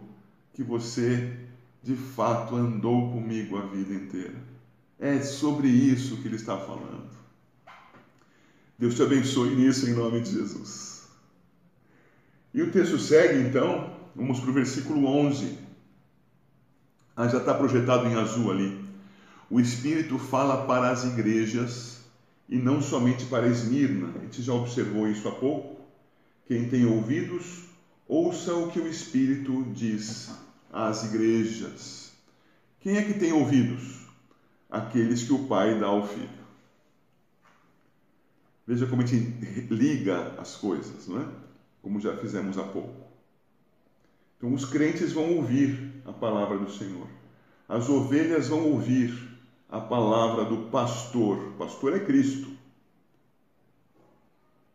que 0.54 0.62
você 0.62 1.36
de 1.82 1.96
fato 1.96 2.54
andou 2.54 3.10
comigo 3.10 3.58
a 3.58 3.62
vida 3.62 3.92
inteira. 3.92 4.36
É 5.00 5.18
sobre 5.20 5.66
isso 5.66 6.18
que 6.18 6.28
ele 6.28 6.36
está 6.36 6.56
falando. 6.56 7.10
Deus 8.78 8.94
te 8.94 9.02
abençoe 9.02 9.56
nisso 9.56 9.88
em 9.88 9.94
nome 9.94 10.20
de 10.20 10.30
Jesus. 10.30 11.08
E 12.54 12.62
o 12.62 12.70
texto 12.70 12.98
segue 12.98 13.48
então 13.48 13.99
Vamos 14.14 14.40
para 14.40 14.50
o 14.50 14.52
versículo 14.52 15.06
11. 15.06 15.58
Ah, 17.16 17.28
já 17.28 17.38
está 17.38 17.54
projetado 17.54 18.06
em 18.06 18.14
azul 18.14 18.50
ali. 18.50 18.84
O 19.50 19.60
Espírito 19.60 20.18
fala 20.18 20.66
para 20.66 20.90
as 20.90 21.04
igrejas 21.04 22.00
e 22.48 22.56
não 22.56 22.80
somente 22.80 23.26
para 23.26 23.48
Esmirna. 23.48 24.12
A 24.16 24.20
gente 24.20 24.42
já 24.42 24.52
observou 24.52 25.08
isso 25.08 25.28
há 25.28 25.32
pouco. 25.32 25.80
Quem 26.46 26.68
tem 26.68 26.84
ouvidos, 26.84 27.64
ouça 28.08 28.54
o 28.54 28.70
que 28.70 28.80
o 28.80 28.88
Espírito 28.88 29.64
diz 29.72 30.30
às 30.72 31.04
igrejas. 31.04 32.12
Quem 32.80 32.96
é 32.96 33.02
que 33.02 33.14
tem 33.14 33.32
ouvidos? 33.32 34.00
Aqueles 34.70 35.24
que 35.24 35.32
o 35.32 35.46
Pai 35.46 35.78
dá 35.78 35.86
ao 35.86 36.06
Filho. 36.06 36.40
Veja 38.66 38.86
como 38.86 39.02
a 39.02 39.06
gente 39.06 39.64
liga 39.68 40.34
as 40.38 40.56
coisas, 40.56 41.08
não 41.08 41.20
é? 41.20 41.26
Como 41.82 42.00
já 42.00 42.16
fizemos 42.16 42.56
há 42.56 42.62
pouco. 42.62 42.99
Então, 44.40 44.54
os 44.54 44.64
crentes 44.64 45.12
vão 45.12 45.36
ouvir 45.36 46.00
a 46.06 46.14
palavra 46.14 46.56
do 46.56 46.72
Senhor. 46.72 47.06
As 47.68 47.90
ovelhas 47.90 48.48
vão 48.48 48.70
ouvir 48.70 49.12
a 49.68 49.78
palavra 49.78 50.46
do 50.46 50.70
pastor. 50.70 51.36
O 51.48 51.52
pastor 51.58 51.94
é 51.94 52.00
Cristo. 52.00 52.48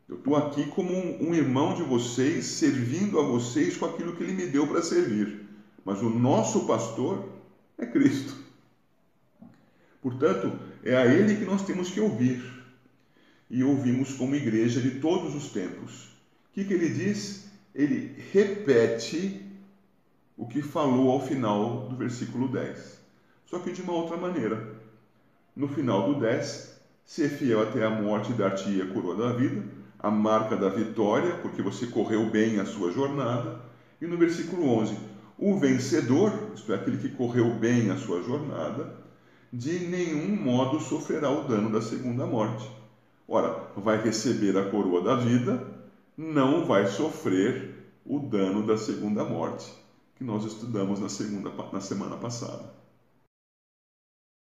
Eu 0.08 0.18
estou 0.18 0.36
aqui 0.36 0.68
como 0.68 0.94
um, 0.94 1.30
um, 1.30 1.34
irmão 1.34 1.74
de 1.74 1.82
vocês, 1.82 2.46
servindo 2.46 3.20
a 3.20 3.24
vocês 3.24 3.76
com 3.76 3.88
aquilo 3.88 4.16
que 4.16 4.22
ele 4.22 4.34
me 4.34 4.46
deu 4.46 4.68
para 4.68 4.84
servir. 4.84 5.48
Mas 5.84 6.00
o 6.04 6.12
nosso 6.12 6.68
pastor 6.68 7.28
é 7.76 7.88
Cristo. 7.88 8.36
Portanto, 10.00 10.60
é 10.84 10.96
a 10.96 11.08
ele 11.08 11.38
que 11.38 11.46
nós 11.46 11.66
temos 11.66 11.90
que 11.90 12.00
ouvir. 12.00 12.44
E 13.50 13.64
ouvimos 13.64 14.14
como 14.14 14.36
igreja 14.36 14.80
de 14.80 15.00
todos 15.00 15.34
os 15.34 15.50
tempos. 15.50 16.04
O 16.52 16.54
que, 16.54 16.66
que 16.66 16.74
ele 16.74 16.90
diz? 16.90 17.46
Ele 17.74 18.16
repete 18.32 19.45
o 20.38 20.46
que 20.46 20.62
falou 20.62 21.12
ao 21.12 21.26
final 21.26 21.88
do 21.88 21.96
versículo 21.96 22.50
10. 22.50 23.00
Só 23.46 23.60
que 23.60 23.72
de 23.72 23.82
uma 23.82 23.94
outra 23.94 24.18
maneira. 24.18 24.76
No 25.56 25.68
final 25.68 26.14
do 26.14 26.20
10, 26.20 26.78
ser 27.06 27.30
fiel 27.30 27.62
até 27.62 27.86
a 27.86 27.90
morte 27.90 28.34
dar-te 28.34 28.82
a 28.82 28.88
coroa 28.88 29.16
da 29.16 29.34
vida, 29.34 29.64
a 29.98 30.12
marca 30.12 30.58
da 30.58 30.68
vitória, 30.68 31.38
porque 31.38 31.62
você 31.62 31.88
correu 31.88 32.30
bem 32.30 32.60
a 32.60 32.66
sua 32.66 32.92
jornada. 32.92 33.62
E 34.02 34.06
no 34.06 34.18
versículo 34.18 34.68
11, 34.68 34.98
o 35.38 35.58
vencedor, 35.58 36.34
isto 36.54 36.74
é, 36.74 36.76
aquele 36.76 36.98
que 36.98 37.10
correu 37.10 37.52
bem 37.52 37.90
a 37.90 37.96
sua 37.96 38.22
jornada, 38.22 38.94
de 39.54 39.88
nenhum 39.88 40.36
modo 40.36 40.82
sofrerá 40.82 41.30
o 41.30 41.48
dano 41.48 41.72
da 41.72 41.82
segunda 41.82 42.26
morte. 42.26 42.70
Ora, 43.26 43.70
vai 43.78 44.02
receber 44.04 44.58
a 44.58 44.70
coroa 44.70 45.02
da 45.02 45.16
vida, 45.16 45.66
não 46.18 46.66
vai 46.66 46.88
sofrer 46.88 47.74
o 48.06 48.20
dano 48.20 48.68
da 48.68 48.78
segunda 48.78 49.24
morte 49.24 49.85
que 50.16 50.24
nós 50.24 50.44
estudamos 50.46 51.00
na, 51.00 51.10
segunda, 51.10 51.54
na 51.72 51.82
semana 51.82 52.18
passada. 52.18 52.75